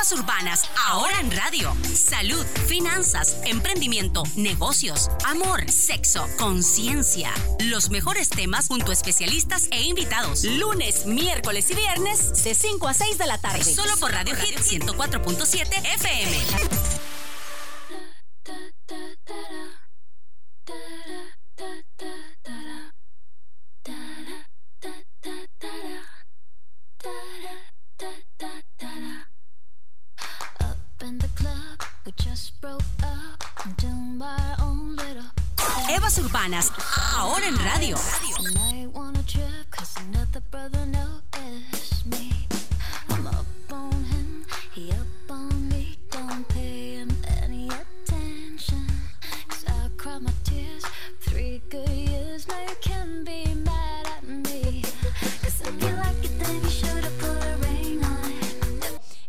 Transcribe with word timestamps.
Urbanas, 0.00 0.64
ahora 0.88 1.20
en 1.20 1.30
radio. 1.30 1.76
Salud, 1.94 2.44
finanzas, 2.66 3.36
emprendimiento, 3.44 4.22
negocios, 4.34 5.10
amor, 5.26 5.70
sexo, 5.70 6.26
conciencia. 6.38 7.30
Los 7.58 7.90
mejores 7.90 8.30
temas 8.30 8.68
junto 8.68 8.92
a 8.92 8.94
especialistas 8.94 9.68
e 9.70 9.82
invitados. 9.82 10.42
Lunes, 10.44 11.04
miércoles 11.04 11.70
y 11.70 11.74
viernes 11.74 12.42
de 12.42 12.54
5 12.54 12.88
a 12.88 12.94
6 12.94 13.18
de 13.18 13.26
la 13.26 13.36
tarde. 13.38 13.62
Solo 13.62 13.94
por 13.98 14.10
Radio 14.10 14.34
Hit 14.36 14.58
104.7 14.58 15.84
FM. 15.94 16.79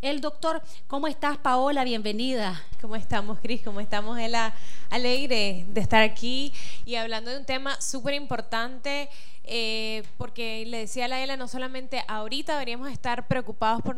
El 0.01 0.19
doctor, 0.19 0.63
¿cómo 0.87 1.05
estás, 1.05 1.37
Paola? 1.37 1.83
Bienvenida. 1.83 2.59
¿Cómo 2.81 2.95
estamos, 2.95 3.37
Cris? 3.39 3.61
¿Cómo 3.61 3.79
estamos, 3.79 4.17
Ela? 4.17 4.51
Alegre 4.89 5.63
de 5.67 5.79
estar 5.79 6.01
aquí 6.01 6.51
y 6.85 6.95
hablando 6.95 7.29
de 7.29 7.37
un 7.37 7.45
tema 7.45 7.79
súper 7.79 8.15
importante 8.15 9.09
eh, 9.43 10.03
porque 10.17 10.65
le 10.67 10.77
decía 10.77 11.05
a 11.05 11.07
la 11.07 11.21
Ela, 11.21 11.35
no 11.35 11.47
solamente 11.47 12.03
ahorita 12.07 12.53
deberíamos 12.53 12.91
estar 12.91 13.27
preocupados 13.27 13.81
por, 13.81 13.97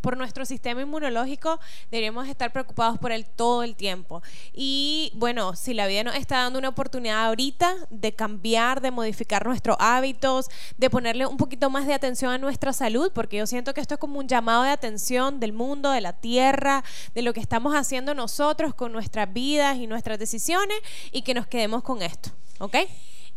por 0.00 0.16
nuestro 0.16 0.44
sistema 0.44 0.82
inmunológico, 0.82 1.60
deberíamos 1.90 2.28
estar 2.28 2.52
preocupados 2.52 2.98
por 2.98 3.12
él 3.12 3.26
todo 3.26 3.62
el 3.62 3.76
tiempo. 3.76 4.22
Y 4.52 5.12
bueno, 5.14 5.54
si 5.56 5.74
la 5.74 5.86
vida 5.86 6.04
nos 6.04 6.14
está 6.14 6.38
dando 6.38 6.58
una 6.58 6.70
oportunidad 6.70 7.26
ahorita 7.26 7.74
de 7.90 8.12
cambiar, 8.12 8.80
de 8.80 8.90
modificar 8.90 9.46
nuestros 9.46 9.76
hábitos, 9.78 10.48
de 10.78 10.90
ponerle 10.90 11.26
un 11.26 11.36
poquito 11.36 11.70
más 11.70 11.86
de 11.86 11.94
atención 11.94 12.32
a 12.32 12.38
nuestra 12.38 12.72
salud, 12.72 13.12
porque 13.14 13.36
yo 13.36 13.46
siento 13.46 13.74
que 13.74 13.80
esto 13.80 13.94
es 13.94 14.00
como 14.00 14.18
un 14.18 14.28
llamado 14.28 14.62
de 14.62 14.70
atención 14.70 15.38
del 15.40 15.52
mundo, 15.52 15.90
de 15.90 16.00
la 16.00 16.14
tierra, 16.14 16.82
de 17.14 17.22
lo 17.22 17.32
que 17.32 17.40
estamos 17.40 17.74
haciendo 17.74 18.14
nosotros 18.14 18.74
con 18.74 18.92
nuestras 18.92 19.32
vidas 19.32 19.76
y 19.76 19.86
nuestras 19.86 20.18
decisiones 20.18 20.78
y 21.12 21.22
que 21.22 21.34
nos 21.34 21.46
quedemos 21.46 21.82
con 21.82 22.02
esto. 22.02 22.30
¿Ok? 22.58 22.76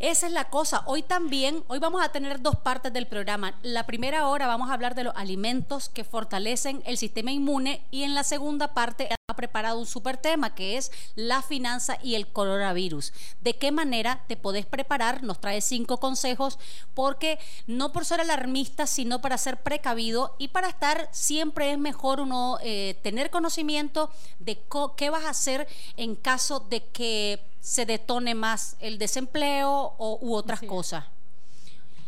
Esa 0.02 0.26
es 0.26 0.34
la 0.34 0.46
cosa. 0.46 0.82
Hoy 0.88 1.04
también, 1.04 1.64
hoy 1.68 1.78
vamos 1.78 2.04
a 2.04 2.10
tener 2.10 2.42
dos 2.42 2.56
partes 2.56 2.92
del 2.92 3.06
programa. 3.06 3.54
La 3.62 3.86
primera 3.86 4.28
hora 4.28 4.48
vamos 4.48 4.72
a 4.72 4.74
hablar 4.74 4.96
de 4.96 5.04
los 5.04 5.16
alimentos 5.16 5.90
que 5.90 6.04
fortalecen 6.04 6.82
el 6.88 6.98
sistema 6.98 7.32
inmune 7.32 7.86
y 7.92 8.02
en 8.02 8.16
la 8.16 8.24
segunda 8.24 8.74
parte 8.74 9.10
ha 9.32 9.36
preparado 9.36 9.80
un 9.80 9.86
super 9.86 10.18
tema 10.18 10.54
que 10.56 10.78
es 10.78 10.92
la 11.16 11.42
finanza 11.42 11.98
y 12.04 12.16
el 12.16 12.28
coronavirus. 12.28 13.14
¿De 13.42 13.56
qué 13.58 13.72
manera 13.72 14.24
te 14.28 14.38
podés 14.38 14.66
preparar? 14.66 15.24
Nos 15.24 15.40
trae 15.42 15.62
cinco 15.62 15.98
consejos 15.98 16.60
porque 16.94 17.40
no 17.68 17.92
por 17.92 18.06
ser 18.06 18.22
alarmista, 18.22 18.88
sino 18.88 19.22
para 19.22 19.38
ser 19.38 19.62
precavido 19.62 20.36
y 20.38 20.50
para 20.50 20.70
estar 20.70 21.10
siempre 21.12 21.72
es 21.72 21.78
mejor 21.78 22.20
uno 22.20 22.60
eh, 22.62 23.00
tener 23.02 23.30
conocimiento 23.30 24.10
de 24.40 24.62
qué 24.96 25.10
vas 25.10 25.26
a 25.26 25.30
hacer 25.30 25.68
en 25.98 26.16
caso 26.16 26.60
de 26.60 26.84
que 26.86 27.44
se 27.60 27.86
detone 27.86 28.36
más 28.36 28.76
el 28.80 28.98
desempleo 28.98 29.94
o, 29.98 30.20
u 30.22 30.36
otras 30.36 30.62
cosas. 30.62 31.06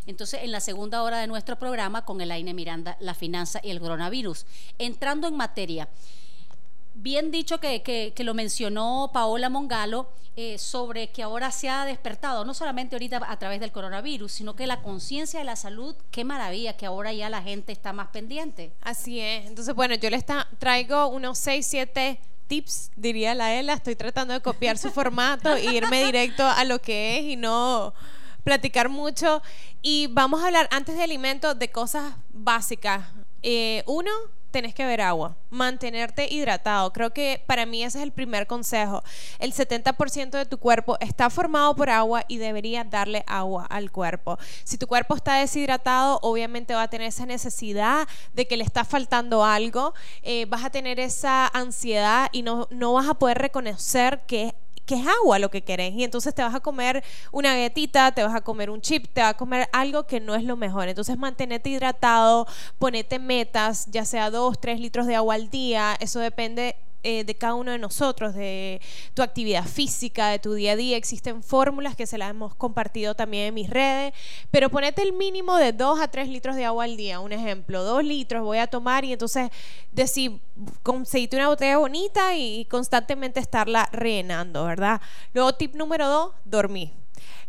Entonces, 0.06 0.42
en 0.44 0.52
la 0.52 0.59
segunda 0.59 1.02
hora 1.03 1.20
de 1.20 1.28
nuestro 1.28 1.58
programa, 1.58 2.03
con 2.03 2.20
Elaine 2.20 2.53
Miranda, 2.53 2.97
la 3.00 3.14
finanza 3.14 3.62
y 3.64 3.70
el 3.70 3.80
coronavirus. 3.80 4.46
Entrando 4.78 5.28
en 5.28 5.38
materia, 5.38 5.88
bien 6.94 7.31
dicho 7.31 7.59
que, 7.59 8.14
lo 8.18 8.34
mencionó 8.34 9.12
Paola 9.14 9.50
Mongalo, 9.50 10.09
eh, 10.36 10.58
sobre 10.58 11.12
que 11.12 11.22
ahora 11.22 11.52
se 11.52 11.70
ha 11.70 11.86
despertado, 11.86 12.44
no 12.44 12.56
solamente 12.56 12.96
ahorita 12.96 13.22
a 13.28 13.38
través 13.38 13.59
del 13.59 13.72
coronavirus, 13.72 14.31
sino 14.31 14.56
que 14.56 14.66
la 14.66 14.81
conciencia 14.81 15.40
de 15.40 15.46
la 15.46 15.56
salud, 15.56 15.96
qué 16.09 16.24
maravilla 16.24 16.76
que 16.76 16.88
ahora 16.88 17.14
ya 17.14 17.30
la 17.30 17.44
gente 17.44 17.72
está 17.72 17.94
más 17.94 18.08
pendiente. 18.08 18.72
Así 18.82 19.20
es. 19.20 19.46
Entonces, 19.46 19.76
bueno, 19.76 19.94
yo 19.94 20.09
les 20.09 20.26
traigo 20.58 21.08
unos 21.08 21.38
6, 21.38 21.68
7 21.68 22.20
tips, 22.48 22.92
diría 22.96 23.36
la 23.36 23.53
Ela. 23.53 23.74
Estoy 23.74 23.96
tratando 23.96 24.34
de 24.34 24.42
copiar 24.42 24.78
su 24.78 24.90
formato 24.92 25.56
e 25.56 25.66
irme 25.74 26.03
directo 26.06 26.44
a 26.46 26.64
lo 26.64 26.80
que 26.80 27.20
es 27.20 27.26
y 27.26 27.36
no 27.36 27.94
platicar 28.44 28.90
mucho. 28.90 29.42
Y 29.82 30.08
vamos 30.08 30.42
a 30.42 30.48
hablar 30.48 30.68
antes 30.72 30.96
de 30.96 31.03
alimentos 31.03 31.58
de 31.58 31.70
cosas 31.72 32.16
básicas. 32.32 33.06
Eh, 33.42 33.84
uno, 33.86 34.12
tenés 34.53 34.74
que 34.74 34.84
beber 34.84 35.02
agua, 35.02 35.36
mantenerte 35.50 36.31
hidratado. 36.31 36.94
Creo 36.94 37.12
que 37.12 37.44
para 37.46 37.66
mí 37.66 37.84
ese 37.84 37.97
es 37.97 38.03
el 38.03 38.14
primer 38.14 38.47
consejo. 38.47 39.03
El 39.40 39.52
70% 39.52 40.30
de 40.30 40.46
tu 40.46 40.59
cuerpo 40.59 40.96
está 41.02 41.30
formado 41.30 41.75
por 41.75 41.90
agua 41.90 42.24
y 42.30 42.38
debería 42.38 42.86
darle 42.86 43.25
agua 43.28 43.66
al 43.66 43.91
cuerpo. 43.91 44.38
Si 44.64 44.78
tu 44.78 44.88
cuerpo 44.88 45.16
está 45.16 45.40
deshidratado, 45.40 46.19
obviamente 46.22 46.74
va 46.75 46.84
a 46.84 46.88
tener 46.88 47.08
esa 47.08 47.25
necesidad 47.25 48.08
de 48.34 48.47
que 48.47 48.56
le 48.56 48.64
está 48.64 48.86
faltando 48.86 49.44
algo, 49.44 49.94
eh, 50.22 50.46
vas 50.46 50.64
a 50.64 50.70
tener 50.70 51.00
esa 51.00 51.47
ansiedad 51.47 52.30
y 52.31 52.44
no, 52.44 52.68
no 52.70 52.94
vas 52.94 53.09
a 53.09 53.16
poder 53.16 53.40
reconocer 53.40 54.22
que 54.28 54.53
que 54.86 54.96
es 54.96 55.08
agua 55.08 55.40
lo 55.40 55.50
que 55.50 55.64
querés. 55.64 55.94
Y 55.94 56.04
entonces 56.04 56.34
te 56.34 56.44
vas 56.44 56.56
a 56.56 56.60
comer 56.60 57.04
una 57.32 57.54
galletita, 57.54 58.12
te 58.12 58.24
vas 58.24 58.36
a 58.36 58.42
comer 58.42 58.70
un 58.70 58.82
chip, 58.82 59.08
te 59.14 59.22
vas 59.22 59.32
a 59.32 59.38
comer 59.38 59.70
algo 59.72 60.06
que 60.06 60.20
no 60.20 60.36
es 60.36 60.44
lo 60.44 60.56
mejor. 60.56 60.88
Entonces 60.88 61.18
mantenete 61.18 61.70
hidratado, 61.70 62.48
ponete 62.80 63.20
metas, 63.20 63.88
ya 63.92 64.06
sea 64.06 64.30
dos, 64.30 64.60
tres 64.60 64.80
litros 64.80 65.08
de 65.08 65.16
agua 65.16 65.36
al 65.36 65.50
día. 65.50 65.96
Eso 66.00 66.20
depende 66.20 66.76
eh, 67.03 67.24
de 67.24 67.36
cada 67.36 67.56
uno 67.56 67.72
de 67.72 67.78
nosotros, 67.78 68.34
de 68.34 68.81
tu 69.14 69.22
actividad 69.22 69.66
física, 69.66 70.30
de 70.30 70.40
tu 70.40 70.53
día 70.53 70.72
a 70.72 70.75
día. 70.75 70.97
Existen 70.97 71.44
fórmulas 71.44 71.96
que 71.96 72.08
se 72.08 72.18
las 72.18 72.30
hemos 72.30 72.56
compartido 72.56 73.14
también 73.14 73.47
en 73.47 73.53
mis 73.53 73.69
redes, 73.69 74.14
pero 74.52 74.69
ponete 74.69 75.02
el 75.02 75.14
mínimo 75.14 75.58
de 75.58 75.74
2 75.74 76.00
a 76.00 76.08
3 76.08 76.30
litros 76.30 76.56
de 76.56 76.66
agua 76.66 76.86
al 76.86 76.97
día. 76.97 77.19
Un 77.19 77.34
ejemplo, 77.34 77.84
2 77.84 78.03
litros 78.03 78.44
voy 78.44 78.58
a 78.58 78.68
tomar 78.68 79.06
y 79.06 79.14
entonces 79.14 79.50
decir, 79.91 80.40
conseguirte 80.81 81.36
una 81.36 81.50
botella 81.50 81.78
bonita 81.78 82.36
y 82.36 82.66
constantemente 82.66 83.40
estarla 83.40 83.90
rellenando, 83.91 84.66
¿verdad? 84.66 85.02
Luego, 85.34 85.53
tip 85.53 85.75
número 85.75 86.08
2, 86.08 86.31
dormir 86.46 87.03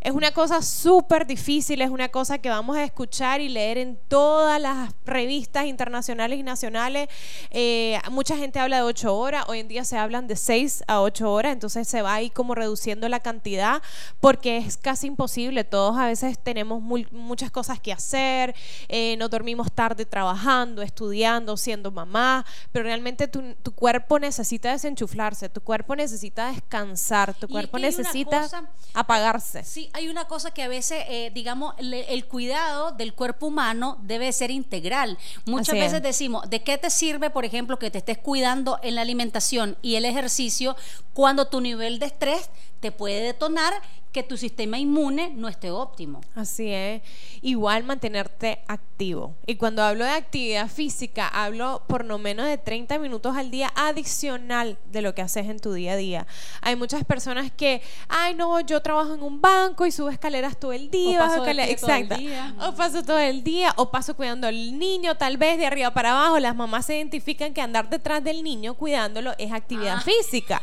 es 0.05 0.13
una 0.13 0.33
cosa 0.33 0.61
súper 0.61 1.27
difícil, 1.27 1.81
es 1.81 1.89
una 1.89 2.11
cosa 2.11 2.37
que 2.37 2.51
vamos 2.51 2.77
a 2.77 2.85
escuchar 2.85 3.41
y 3.41 3.49
leer 3.49 3.79
en 3.79 3.99
todas 4.09 4.61
las 4.61 4.93
revistas 5.07 5.65
internacionales 5.65 6.39
y 6.39 6.43
nacionales. 6.43 7.09
Eh, 7.51 7.99
mucha 8.11 8.37
gente 8.37 8.59
habla 8.59 8.77
de 8.77 8.83
ocho 8.83 9.17
horas, 9.17 9.47
hoy 9.49 9.61
en 9.61 9.69
día 9.69 9.83
se 9.83 9.97
hablan 9.97 10.27
de 10.27 10.37
seis 10.37 10.85
a 10.89 11.01
ocho 11.01 11.33
horas, 11.33 11.55
entonces 11.55 11.89
se 11.89 12.03
va 12.03 12.13
ahí 12.13 12.29
como 12.29 12.55
reduciendo 12.55 13.09
la 13.09 13.21
cantidad 13.21 13.83
porque 14.21 14.59
es 14.59 14.77
casi 14.77 15.07
imposible. 15.07 15.65
Todos 15.65 15.97
a 15.97 16.05
veces 16.05 16.39
tenemos 16.39 16.83
muchas 16.83 17.51
cosas 17.51 17.81
que 17.81 17.91
hacer, 17.91 18.55
eh, 18.89 19.17
nos 19.17 19.31
dormimos 19.31 19.73
tarde 19.73 20.05
trabajando, 20.05 20.83
estudiando, 20.83 21.57
siendo 21.57 21.91
mamá, 21.91 22.45
pero 22.73 22.85
realmente 22.85 23.27
tu, 23.27 23.43
cuerpo 23.75 24.19
necesita 24.19 24.71
desenchuflarse, 24.71 25.49
tu 25.49 25.63
cuerpo 25.63 25.97
necesita 25.97 26.53
descansar, 26.53 27.33
tu 27.33 27.49
cuerpo 27.49 27.79
necesita 27.79 28.47
apagarse. 28.93 29.65
Sí, 29.65 29.91
hay 29.95 30.09
una 30.09 30.25
cosa 30.25 30.51
que 30.51 30.65
a 30.65 30.69
veces, 30.69 31.05
eh, 31.09 31.31
digamos, 31.33 31.75
el 31.79 32.27
cuidado 32.27 32.91
del 32.91 33.15
cuerpo 33.15 33.47
humano 33.47 33.97
debe 34.03 34.33
ser 34.33 34.51
integral. 34.51 35.17
Muchas 35.47 35.77
veces 35.77 36.03
decimos, 36.03 36.51
¿de 36.51 36.65
qué 36.65 36.77
te 36.79 36.91
sirve, 36.91 37.31
por 37.31 37.45
ejemplo, 37.45 37.79
que 37.79 37.93
te 37.93 37.99
estés 37.99 38.19
cuidando 38.19 38.81
en 38.83 38.97
la 38.97 39.03
alimentación 39.03 39.77
y 39.83 39.95
el 39.95 40.05
ejercicio 40.05 40.77
cuando 41.13 41.47
tu 41.47 41.61
nivel 41.61 42.01
de 42.01 42.07
estrés 42.07 42.51
te 42.81 42.91
puede 42.91 43.23
detonar 43.23 43.73
que 44.15 44.23
tu 44.23 44.37
sistema 44.37 44.79
inmune 44.79 45.31
no 45.35 45.49
esté 45.49 45.73
óptimo. 45.73 46.21
Así 46.37 46.71
es. 46.73 47.03
Igual 47.43 47.83
mantenerte 47.83 48.61
activo. 48.69 49.35
Y 49.45 49.57
cuando 49.57 49.83
hablo 49.83 50.05
de 50.05 50.13
actividad 50.13 50.69
física, 50.71 51.27
hablo 51.27 51.83
por 51.89 52.05
no 52.05 52.17
menos 52.19 52.47
de 52.47 52.57
30 52.57 53.01
minutos 53.01 53.37
al 53.37 53.51
día 53.51 53.73
adicional 53.75 54.79
de 54.93 55.03
lo 55.03 55.17
que 55.17 55.23
haces 55.23 55.49
en 55.49 55.59
tu 55.59 55.73
día 55.73 55.95
a 55.95 55.97
día. 55.97 56.27
Hay 56.63 56.77
muchas 56.77 57.05
personas 57.05 57.51
que, 57.51 57.83
ay, 58.09 58.37
no, 58.37 58.61
yo 58.61 58.81
trabajo 58.81 59.15
en 59.15 59.23
un 59.23 59.41
banco 59.41 59.85
y 59.85 59.91
subo 59.91 60.11
escaleras 60.11 60.61
todo 60.61 60.73
el 60.73 60.93
día. 60.93 61.21
O 61.21 61.27
paso 61.27 61.45
Exacto. 61.45 62.15
O 62.61 62.75
paso 62.77 63.03
todo 63.03 63.19
el 63.19 63.43
día, 63.43 63.75
o 63.77 63.91
paso 63.91 64.15
cuidando 64.15 64.47
al 64.47 64.79
niño, 64.79 65.17
tal 65.17 65.39
vez 65.39 65.59
de 65.59 65.67
arriba 65.67 65.93
para 65.93 66.13
abajo. 66.13 66.39
Las 66.39 66.55
mamás 66.55 66.87
se 66.87 66.97
identifican 66.97 67.53
que 67.53 67.61
andar 67.61 67.91
detrás 67.91 68.23
del 68.23 68.45
niño 68.45 68.75
cuidándolo 68.75 69.33
es 69.39 69.51
actividad 69.51 69.97
ah. 69.99 70.03
física. 70.03 70.63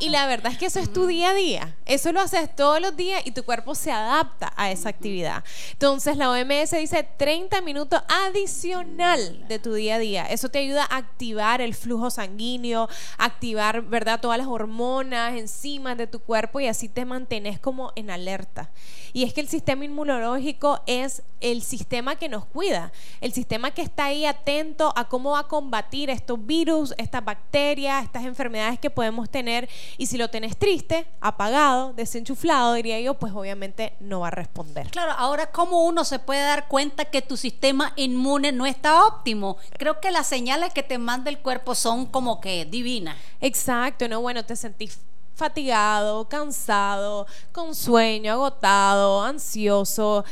Y 0.00 0.08
la 0.08 0.26
verdad 0.26 0.50
es 0.50 0.58
que 0.58 0.66
eso 0.66 0.80
es 0.80 0.92
tu 0.92 1.06
día 1.06 1.30
a 1.30 1.34
día. 1.34 1.76
Eso 1.86 2.10
lo 2.10 2.20
haces 2.20 2.54
todos 2.56 2.80
los 2.80 2.87
los 2.88 2.96
días 2.96 3.22
y 3.24 3.32
tu 3.32 3.44
cuerpo 3.44 3.74
se 3.74 3.92
adapta 3.92 4.52
a 4.56 4.70
esa 4.70 4.88
actividad. 4.88 5.44
Entonces 5.72 6.16
la 6.16 6.30
OMS 6.30 6.70
dice 6.70 7.06
30 7.16 7.60
minutos 7.60 8.00
adicional 8.08 9.46
de 9.46 9.58
tu 9.58 9.74
día 9.74 9.96
a 9.96 9.98
día. 9.98 10.24
Eso 10.24 10.48
te 10.48 10.58
ayuda 10.60 10.86
a 10.88 10.96
activar 10.96 11.60
el 11.60 11.74
flujo 11.74 12.10
sanguíneo, 12.10 12.88
activar, 13.18 13.82
¿verdad? 13.82 14.20
Todas 14.20 14.38
las 14.38 14.46
hormonas, 14.46 15.36
enzimas 15.36 15.98
de 15.98 16.06
tu 16.06 16.20
cuerpo 16.20 16.60
y 16.60 16.66
así 16.66 16.88
te 16.88 17.04
mantienes 17.04 17.58
como 17.60 17.92
en 17.94 18.10
alerta. 18.10 18.70
Y 19.12 19.24
es 19.24 19.32
que 19.32 19.40
el 19.40 19.48
sistema 19.48 19.84
inmunológico 19.84 20.80
es 20.86 21.22
el 21.40 21.62
sistema 21.62 22.16
que 22.16 22.28
nos 22.28 22.44
cuida, 22.44 22.92
el 23.20 23.32
sistema 23.32 23.70
que 23.70 23.82
está 23.82 24.06
ahí 24.06 24.26
atento 24.26 24.92
a 24.96 25.08
cómo 25.08 25.32
va 25.32 25.40
a 25.40 25.48
combatir 25.48 26.10
estos 26.10 26.44
virus, 26.44 26.94
estas 26.98 27.24
bacterias, 27.24 28.04
estas 28.04 28.24
enfermedades 28.24 28.78
que 28.78 28.90
podemos 28.90 29.30
tener. 29.30 29.68
Y 29.96 30.06
si 30.06 30.18
lo 30.18 30.28
tenés 30.30 30.56
triste, 30.56 31.06
apagado, 31.20 31.92
desenchuflado, 31.92 32.74
diría 32.74 33.00
yo, 33.00 33.14
pues 33.14 33.32
obviamente 33.32 33.94
no 34.00 34.20
va 34.20 34.28
a 34.28 34.32
responder. 34.32 34.90
Claro, 34.90 35.12
ahora 35.12 35.50
cómo 35.50 35.84
uno 35.84 36.04
se 36.04 36.18
puede 36.18 36.42
dar 36.42 36.68
cuenta 36.68 37.04
que 37.06 37.22
tu 37.22 37.36
sistema 37.36 37.92
inmune 37.96 38.52
no 38.52 38.66
está 38.66 39.06
óptimo. 39.06 39.56
Creo 39.78 40.00
que 40.00 40.10
las 40.10 40.26
señales 40.26 40.72
que 40.72 40.82
te 40.82 40.98
manda 40.98 41.30
el 41.30 41.38
cuerpo 41.38 41.74
son 41.74 42.06
como 42.06 42.40
que 42.40 42.64
divinas. 42.64 43.16
Exacto, 43.40 44.08
no, 44.08 44.20
bueno, 44.20 44.44
te 44.44 44.56
sentís 44.56 45.00
fatigado, 45.38 46.28
cansado, 46.28 47.26
con 47.52 47.74
sueño, 47.74 48.32
agotado, 48.32 49.22
ansioso. 49.22 50.24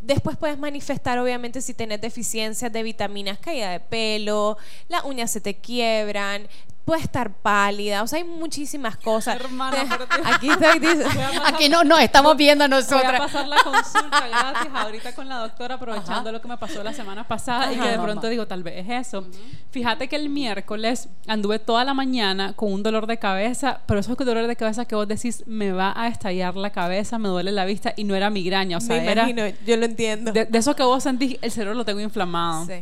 Después 0.00 0.36
puedes 0.36 0.56
manifestar, 0.56 1.18
obviamente, 1.18 1.60
si 1.60 1.74
tienes 1.74 2.00
deficiencias 2.00 2.72
de 2.72 2.82
vitaminas, 2.84 3.38
caída 3.38 3.70
de 3.72 3.80
pelo, 3.80 4.56
las 4.88 5.04
uñas 5.04 5.32
se 5.32 5.40
te 5.40 5.54
quiebran, 5.54 6.46
puede 6.84 7.00
estar 7.02 7.30
pálida, 7.32 8.02
o 8.02 8.06
sea, 8.06 8.18
hay 8.18 8.24
muchísimas 8.24 8.96
cosas. 8.96 9.36
Hermana, 9.36 9.76
aquí 10.24 10.50
está, 10.50 10.72
dice- 10.74 11.04
Aquí 11.46 11.68
no, 11.68 11.84
no, 11.84 11.98
estamos 11.98 12.36
viendo 12.36 12.64
Voy 12.66 12.74
a 12.74 12.80
nosotras. 12.80 13.20
pasar 13.20 13.46
la 13.48 13.56
consulta 13.62 14.28
gratis 14.28 14.72
ahorita 14.74 15.14
con 15.14 15.28
la 15.28 15.36
doctora, 15.38 15.76
aprovechando 15.76 16.32
lo 16.32 16.40
que 16.42 16.48
me 16.48 16.58
pasó 16.58 16.82
la 16.82 16.92
semana 16.92 17.26
pasada 17.26 17.72
y 17.72 17.76
que 17.78 17.88
de 17.88 17.98
pronto 17.98 18.28
digo, 18.28 18.46
tal 18.46 18.62
vez 18.62 18.86
es 18.88 19.08
eso. 19.08 19.26
Fíjate 19.70 20.08
que 20.08 20.16
el 20.16 20.28
miércoles 20.28 21.08
anduve 21.26 21.58
toda 21.58 21.84
la 21.84 21.94
mañana 21.94 22.52
con 22.54 22.72
un 22.72 22.82
dolor 22.82 23.06
de 23.06 23.18
cabeza, 23.18 23.80
pero 23.86 24.00
eso 24.00 24.12
es 24.12 24.18
que 24.18 24.24
dolor 24.24 24.46
de 24.46 24.56
cabeza 24.56 24.84
que 24.84 24.94
vos 24.94 25.06
decís, 25.08 25.44
me 25.46 25.72
va 25.72 25.92
a 25.96 26.08
estallar 26.08 26.56
la 26.56 26.70
cabeza, 26.70 27.18
me 27.18 27.28
duele 27.28 27.52
la 27.52 27.64
vista 27.64 27.92
y 27.96 28.04
no 28.04 28.14
era 28.14 28.28
migraña, 28.30 28.78
o 28.78 28.80
sea, 28.80 28.96
me 28.96 29.10
era 29.10 29.28
imagino, 29.30 29.56
yo 29.66 29.76
lo 29.76 29.84
entiendo. 29.86 30.32
de, 30.32 30.44
de 30.46 30.58
eso 30.58 30.74
que 30.76 30.82
vos 30.82 31.02
sentís, 31.02 31.38
el 31.42 31.50
cerebro 31.52 31.74
lo 31.74 31.84
tengo 31.84 32.00
inflamado. 32.00 32.66
Sí. 32.66 32.74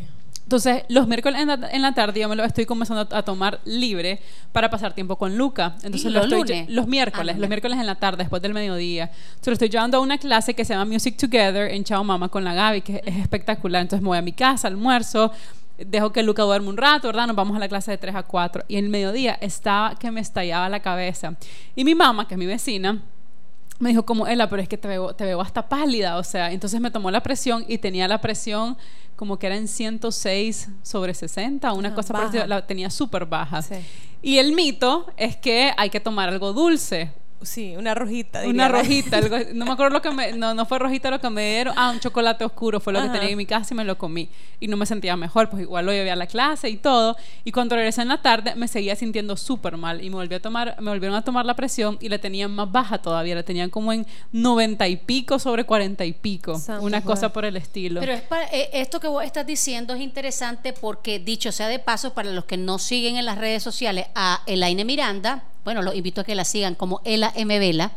Entonces, 0.50 0.82
los 0.88 1.06
miércoles 1.06 1.40
en 1.40 1.46
la, 1.46 1.68
en 1.70 1.80
la 1.80 1.94
tarde 1.94 2.18
yo 2.18 2.28
me 2.28 2.34
lo 2.34 2.42
estoy 2.42 2.66
comenzando 2.66 3.06
a, 3.14 3.18
a 3.18 3.22
tomar 3.22 3.60
libre 3.64 4.20
para 4.50 4.68
pasar 4.68 4.92
tiempo 4.92 5.14
con 5.14 5.38
Luca. 5.38 5.76
Entonces, 5.84 6.06
¿Y 6.06 6.10
lo 6.10 6.26
los 6.26 6.42
estoy 6.42 6.66
los 6.66 6.88
miércoles, 6.88 7.36
Ah, 7.36 7.38
los 7.38 7.48
miércoles 7.48 7.78
en 7.78 7.86
la 7.86 7.94
tarde, 7.94 8.24
después 8.24 8.42
del 8.42 8.52
mediodía. 8.52 9.04
Entonces, 9.04 9.46
lo 9.46 9.52
estoy 9.52 9.68
llevando 9.68 9.98
a 9.98 10.00
una 10.00 10.18
clase 10.18 10.54
que 10.54 10.64
se 10.64 10.74
llama 10.74 10.86
Music 10.86 11.16
Together 11.16 11.70
en 11.70 11.84
Chao 11.84 12.02
Mama 12.02 12.28
con 12.28 12.42
la 12.42 12.52
Gaby, 12.52 12.80
que 12.80 13.00
es 13.06 13.16
espectacular. 13.18 13.80
Entonces, 13.80 14.02
me 14.02 14.08
voy 14.08 14.18
a 14.18 14.22
mi 14.22 14.32
casa, 14.32 14.66
almuerzo, 14.66 15.30
dejo 15.78 16.10
que 16.10 16.24
Luca 16.24 16.42
duerme 16.42 16.68
un 16.68 16.76
rato, 16.76 17.06
¿verdad? 17.06 17.28
Nos 17.28 17.36
vamos 17.36 17.56
a 17.56 17.60
la 17.60 17.68
clase 17.68 17.92
de 17.92 17.98
3 17.98 18.16
a 18.16 18.24
4. 18.24 18.64
Y 18.66 18.74
en 18.74 18.86
el 18.86 18.90
mediodía 18.90 19.38
estaba 19.40 19.94
que 19.94 20.10
me 20.10 20.20
estallaba 20.20 20.68
la 20.68 20.80
cabeza. 20.80 21.36
Y 21.76 21.84
mi 21.84 21.94
mamá, 21.94 22.26
que 22.26 22.34
es 22.34 22.38
mi 22.38 22.46
vecina, 22.46 23.00
me 23.78 23.90
dijo 23.90 24.04
como, 24.04 24.26
Ela, 24.26 24.48
pero 24.48 24.62
es 24.62 24.68
que 24.68 24.76
te 24.76 24.88
veo, 24.88 25.14
te 25.14 25.24
veo 25.24 25.40
hasta 25.40 25.68
pálida, 25.68 26.18
o 26.18 26.24
sea, 26.24 26.52
entonces 26.52 26.80
me 26.80 26.90
tomó 26.90 27.10
la 27.10 27.22
presión 27.22 27.64
y 27.66 27.78
tenía 27.78 28.06
la 28.08 28.20
presión 28.20 28.76
como 29.20 29.38
que 29.38 29.48
era 29.48 29.56
en 29.58 29.68
106 29.68 30.70
sobre 30.82 31.12
60, 31.12 31.70
una 31.74 31.90
Ah, 31.90 31.94
cosa 31.94 32.24
estilo, 32.24 32.46
la 32.46 32.66
tenía 32.66 32.88
súper 32.88 33.26
baja. 33.26 33.60
Sí. 33.60 33.74
Y 34.22 34.38
el 34.38 34.52
mito 34.54 35.12
es 35.18 35.36
que 35.36 35.72
hay 35.76 35.90
que 35.90 36.00
tomar 36.00 36.30
algo 36.30 36.54
dulce, 36.54 37.12
Sí, 37.42 37.74
una 37.76 37.94
rojita. 37.94 38.42
una 38.46 38.68
rojita, 38.68 39.16
algo- 39.18 39.38
no 39.54 39.64
me 39.64 39.72
acuerdo 39.72 39.94
lo 39.94 40.02
que 40.02 40.10
me, 40.10 40.32
no, 40.32 40.52
no 40.54 40.66
fue 40.66 40.78
rojita 40.78 41.10
lo 41.10 41.20
que 41.20 41.30
me 41.30 41.50
dieron, 41.52 41.74
ah, 41.76 41.90
un 41.90 41.98
chocolate 42.00 42.44
oscuro 42.44 42.80
fue 42.80 42.92
lo 42.92 43.00
que 43.02 43.08
tenía 43.08 43.30
en 43.30 43.36
mi 43.38 43.46
casa 43.46 43.72
y 43.72 43.76
me 43.76 43.84
lo 43.84 43.96
comí. 43.96 44.28
Y 44.60 44.68
no 44.68 44.76
me 44.76 44.84
sentía 44.84 45.16
mejor, 45.16 45.48
pues 45.48 45.62
igual 45.62 45.86
lo 45.86 45.92
llevé 45.92 46.10
a 46.10 46.16
la 46.16 46.26
clase 46.26 46.68
y 46.68 46.76
todo. 46.76 47.16
Y 47.44 47.52
cuando 47.52 47.76
regresé 47.76 48.02
en 48.02 48.08
la 48.08 48.20
tarde 48.20 48.54
me 48.56 48.68
seguía 48.68 48.94
sintiendo 48.94 49.36
súper 49.38 49.76
mal 49.78 50.04
y 50.04 50.10
me 50.10 50.16
volví 50.16 50.34
a 50.34 50.40
tomar, 50.42 50.76
me 50.80 50.90
volvieron 50.90 51.16
a 51.16 51.22
tomar 51.22 51.46
la 51.46 51.54
presión 51.54 51.96
y 52.00 52.08
la 52.10 52.18
tenían 52.18 52.50
más 52.50 52.70
baja 52.70 52.98
todavía, 52.98 53.34
la 53.34 53.42
tenían 53.42 53.70
como 53.70 53.92
en 53.92 54.06
90 54.32 54.86
y 54.88 54.96
pico 54.96 55.38
sobre 55.38 55.64
40 55.64 56.04
y 56.04 56.12
pico, 56.12 56.60
una 56.80 57.02
cosa 57.02 57.32
por 57.32 57.44
el 57.46 57.56
estilo. 57.56 58.00
Pero 58.00 58.12
es 58.12 58.22
para- 58.22 58.46
eh, 58.52 58.68
esto 58.74 59.00
que 59.00 59.08
vos 59.08 59.24
estás 59.24 59.46
diciendo 59.46 59.94
es 59.94 60.00
interesante 60.00 60.72
porque, 60.74 61.18
dicho 61.18 61.52
sea 61.52 61.68
de 61.68 61.78
paso, 61.78 62.12
para 62.12 62.30
los 62.30 62.44
que 62.44 62.56
no 62.58 62.78
siguen 62.78 63.16
en 63.16 63.24
las 63.24 63.38
redes 63.38 63.62
sociales 63.62 64.06
a 64.14 64.42
Elaine 64.46 64.84
Miranda, 64.84 65.44
bueno, 65.70 65.82
los 65.82 65.94
invito 65.94 66.20
a 66.20 66.24
que 66.24 66.34
la 66.34 66.44
sigan 66.44 66.74
como 66.74 67.00
Ela 67.04 67.32
M. 67.36 67.56
Vela, 67.60 67.92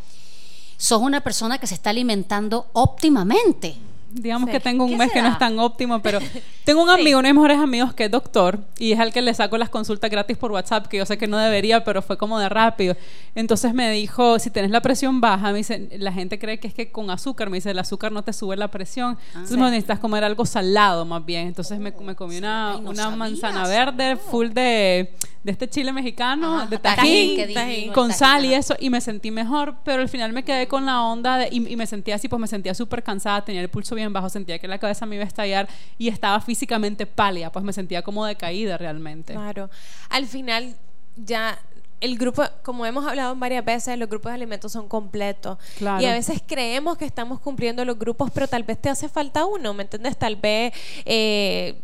sos 0.78 1.02
una 1.02 1.22
persona 1.22 1.58
que 1.58 1.66
se 1.66 1.74
está 1.74 1.90
alimentando 1.90 2.68
óptimamente. 2.74 3.78
Digamos 4.14 4.48
Sí. 4.48 4.52
que 4.54 4.60
tengo 4.60 4.86
un 4.86 4.92
¿Qué 4.92 4.98
mes 4.98 5.12
que 5.12 5.20
no 5.22 5.26
será? 5.30 5.34
es 5.34 5.40
tan 5.40 5.60
óptimo, 5.60 6.00
pero 6.02 6.20
tengo 6.66 6.84
un 6.84 6.90
amigo, 6.90 7.20
uno 7.20 7.28
de 7.28 7.34
mis 7.34 7.42
mejores 7.42 7.60
amigos 7.60 7.94
que 7.94 8.06
es 8.06 8.12
doctor 8.12 8.60
y 8.78 8.92
es 8.92 9.00
al 9.00 9.12
que 9.12 9.22
le 9.22 9.34
saco 9.34 9.58
las 9.58 9.70
consultas 9.70 10.10
gratis 10.12 10.38
por 10.38 10.52
WhatsApp, 10.52 10.88
que 10.88 10.98
yo 10.98 11.06
sé 11.06 11.18
que 11.18 11.28
no 11.28 11.38
debería, 11.38 11.84
pero 11.84 12.02
fue 12.02 12.18
como 12.18 12.38
de 12.40 12.48
rápido. 12.50 12.96
Entonces 13.36 13.74
me 13.74 13.90
dijo, 13.92 14.38
si 14.40 14.50
tenés 14.50 14.72
la 14.72 14.82
presión 14.82 15.20
baja, 15.22 15.52
me 15.52 15.58
dice, 15.58 15.90
la 15.98 16.12
gente 16.14 16.38
cree 16.40 16.60
que 16.60 16.68
es 16.68 16.74
que 16.74 16.92
con 16.92 17.10
azúcar, 17.10 17.50
me 17.50 17.58
dice, 17.58 17.72
el 17.72 17.80
azúcar 17.80 18.12
no 18.12 18.24
te 18.24 18.34
sube 18.34 18.56
la 18.56 18.68
presión, 18.70 19.18
entonces 19.34 19.58
me 19.58 19.66
necesitas 19.72 20.00
comer 20.00 20.24
algo 20.24 20.46
salado 20.46 21.06
más 21.06 21.26
bien. 21.26 21.48
Entonces 21.48 21.80
me, 21.80 21.92
me 21.92 22.16
comí 22.16 22.38
una, 22.38 22.74
Ay, 22.74 22.82
no 22.82 22.90
una 22.92 23.04
sabía, 23.04 23.18
manzana 23.18 23.68
verde 23.68 24.16
full 24.18 24.50
de, 24.50 25.14
de 25.44 25.52
este 25.52 25.68
chile 25.70 25.92
mexicano, 25.92 26.58
Ajá, 26.58 26.68
de 26.68 26.78
tajín, 26.78 27.38
tajín, 27.38 27.48
dijimos, 27.48 27.96
con 27.96 28.08
tajín, 28.10 28.20
sal 28.20 28.46
y 28.46 28.54
eso, 28.54 28.76
y 28.80 28.90
me 28.90 29.02
sentí 29.02 29.32
mejor, 29.32 29.76
pero 29.84 30.02
al 30.02 30.10
final 30.10 30.32
me 30.34 30.44
quedé 30.44 30.68
con 30.68 30.86
la 30.86 31.02
onda 31.02 31.38
de- 31.38 31.50
y, 31.52 31.68
y 31.72 31.76
me 31.76 31.88
sentía 31.88 32.16
así, 32.16 32.28
pues 32.28 32.40
me 32.40 32.48
sentía 32.48 32.74
súper 32.74 33.02
cansada, 33.04 33.44
tenía 33.44 33.62
el 33.62 33.70
pulso 33.70 33.96
bien 33.96 34.03
bajo, 34.12 34.28
sentía 34.30 34.60
que 34.60 34.68
la 34.68 34.80
cabeza 34.80 35.06
me 35.06 35.16
iba 35.16 35.24
a 35.24 35.28
estallar 35.28 35.70
y 35.98 36.10
estaba 36.10 36.42
físicamente 36.42 37.06
pálida, 37.06 37.52
pues 37.52 37.64
me 37.64 37.72
sentía 37.72 38.02
como 38.02 38.26
decaída 38.26 38.78
realmente. 38.78 39.34
Claro. 39.34 39.70
Al 40.10 40.26
final, 40.26 40.76
ya 41.16 41.58
el 42.02 42.18
grupo, 42.18 42.44
como 42.64 42.86
hemos 42.86 43.06
hablado 43.06 43.34
varias 43.36 43.64
veces, 43.64 43.98
los 43.98 44.10
grupos 44.10 44.32
de 44.32 44.36
alimentos 44.36 44.74
son 44.74 44.90
completos. 44.90 45.58
Claro. 45.78 46.04
Y 46.04 46.06
a 46.06 46.12
veces 46.12 46.44
creemos 46.46 46.98
que 46.98 47.06
estamos 47.06 47.40
cumpliendo 47.40 47.86
los 47.86 47.98
grupos, 47.98 48.30
pero 48.34 48.46
tal 48.46 48.64
vez 48.64 48.82
te 48.82 48.90
hace 48.90 49.08
falta 49.08 49.46
uno, 49.46 49.74
¿me 49.74 49.84
entiendes? 49.84 50.18
Tal 50.18 50.36
vez 50.36 50.74
eh, 51.06 51.80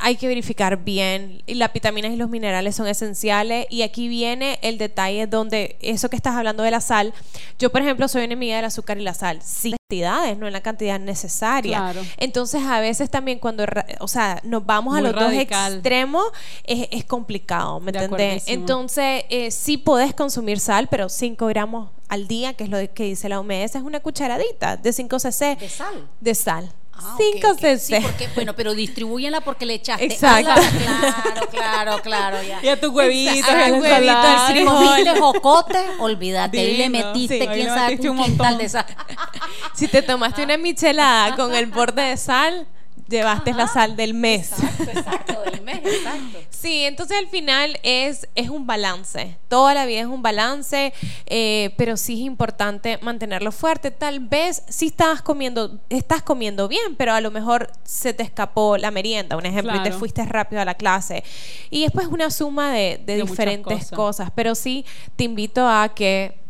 hay 0.00 0.16
que 0.16 0.28
verificar 0.28 0.84
bien. 0.84 1.42
Y 1.46 1.54
las 1.54 1.72
vitaminas 1.72 2.12
y 2.12 2.16
los 2.16 2.30
minerales 2.30 2.76
son 2.76 2.86
esenciales. 2.86 3.66
Y 3.70 3.82
aquí 3.82 4.08
viene 4.08 4.58
el 4.62 4.78
detalle 4.78 5.26
donde 5.26 5.76
eso 5.80 6.08
que 6.08 6.16
estás 6.16 6.34
hablando 6.34 6.62
de 6.62 6.70
la 6.70 6.80
sal. 6.80 7.12
Yo, 7.58 7.70
por 7.70 7.82
ejemplo, 7.82 8.08
soy 8.08 8.24
enemiga 8.24 8.56
del 8.56 8.64
azúcar 8.64 8.98
y 8.98 9.02
la 9.02 9.14
sal. 9.14 9.40
Sí, 9.42 9.74
cantidades, 9.88 10.38
no 10.38 10.46
en 10.46 10.52
la 10.52 10.60
cantidad 10.62 10.98
necesaria. 10.98 11.78
Claro. 11.78 12.00
Entonces, 12.16 12.62
a 12.64 12.80
veces 12.80 13.10
también 13.10 13.38
cuando, 13.38 13.64
o 14.00 14.08
sea, 14.08 14.40
nos 14.42 14.64
vamos 14.64 14.96
a 14.96 15.00
los 15.00 15.14
dos 15.14 15.32
extremos, 15.32 16.24
es, 16.64 16.88
es 16.90 17.04
complicado, 17.04 17.80
¿me 17.80 17.90
entendés? 17.90 18.44
Entonces, 18.46 19.24
eh, 19.28 19.50
sí 19.50 19.76
podés 19.76 20.14
consumir 20.14 20.60
sal, 20.60 20.88
pero 20.90 21.08
5 21.08 21.46
gramos 21.46 21.90
al 22.08 22.26
día, 22.28 22.54
que 22.54 22.64
es 22.64 22.70
lo 22.70 22.78
que 22.92 23.04
dice 23.04 23.28
la 23.28 23.40
OMS, 23.40 23.74
es 23.74 23.82
una 23.82 24.00
cucharadita 24.00 24.76
de 24.76 24.92
5 24.92 25.18
cc 25.18 25.56
¿De 25.58 25.68
sal? 25.68 26.08
de 26.20 26.34
sal. 26.34 26.72
Ah, 27.04 27.16
5 27.18 27.48
ok, 27.48 27.52
ok. 27.54 27.60
cc. 27.60 27.78
Sí, 27.78 27.94
porque, 28.02 28.28
bueno, 28.34 28.54
pero 28.54 28.74
distribúyenla 28.74 29.40
porque 29.40 29.66
le 29.66 29.74
echaste. 29.74 30.04
Exacto. 30.04 30.50
Ah, 30.54 31.22
claro, 31.24 31.48
claro, 31.50 32.02
claro, 32.02 32.42
ya. 32.42 32.60
Y 32.62 32.68
a 32.68 32.80
tus 32.80 32.90
huevitos, 32.90 33.48
a 33.48 33.54
la 33.56 33.64
Al 33.66 33.72
huevito, 33.72 33.94
al 33.94 34.02
ensalada. 34.04 34.46
Si 34.46 34.52
frijol. 34.52 34.74
comiste 34.74 35.20
jocote, 35.20 35.78
olvídate, 35.98 36.58
ahí 36.60 36.76
le 36.76 36.88
metiste, 36.90 37.40
sí, 37.40 37.48
quién 37.52 37.66
sabe 37.68 37.98
un 38.02 38.08
un 38.10 38.16
montón. 38.16 38.58
de 38.58 38.68
sal. 38.68 38.86
Si 39.74 39.88
te 39.88 40.02
tomaste 40.02 40.42
una 40.44 40.56
michelada 40.56 41.34
con 41.36 41.54
el 41.54 41.66
borde 41.66 42.02
de 42.02 42.16
sal, 42.16 42.66
llevaste 43.08 43.52
la 43.52 43.66
sal 43.66 43.96
del 43.96 44.14
mes. 44.14 44.52
Exacto, 44.52 44.82
exacto, 44.98 45.40
del 45.50 45.60
mes, 45.62 45.80
exacto. 45.84 46.38
Sí, 46.50 46.84
entonces 46.84 47.18
al 47.18 47.26
final 47.26 47.76
es, 47.82 48.28
es 48.36 48.48
un 48.48 48.66
balance. 48.66 49.36
Toda 49.48 49.74
la 49.74 49.84
vida 49.84 50.00
es 50.00 50.06
un 50.06 50.22
balance, 50.22 50.92
eh, 51.26 51.74
pero 51.76 51.96
sí 51.96 52.14
es 52.14 52.20
importante 52.20 52.98
mantenerlo 53.02 53.50
fuerte. 53.50 53.90
Tal 53.90 54.20
vez 54.20 54.62
sí 54.68 54.86
estás 54.86 55.22
comiendo, 55.22 55.80
estás 55.88 56.22
comiendo 56.22 56.68
bien, 56.68 56.94
pero 56.96 57.12
a 57.14 57.20
lo 57.20 57.30
mejor 57.32 57.70
se 57.82 58.14
te 58.14 58.22
escapó 58.22 58.76
la 58.78 58.90
merienda, 58.92 59.36
un 59.36 59.44
ejemplo, 59.46 59.72
y 59.72 59.78
te 59.78 59.82
Claro. 59.84 59.98
fuiste 59.98 60.24
rápido 60.24 60.62
a 60.62 60.64
la 60.64 60.74
clase. 60.74 61.24
Y 61.70 61.82
después 61.82 62.06
una 62.06 62.30
suma 62.30 62.72
de, 62.72 63.00
de 63.04 63.16
De 63.16 63.22
muchas 63.22 63.30
diferentes 63.38 63.78
cosas. 63.90 63.96
cosas. 63.96 64.30
Pero 64.34 64.54
sí 64.54 64.84
te 65.16 65.24
invito 65.24 65.66
a 65.68 65.92
que 65.94 66.40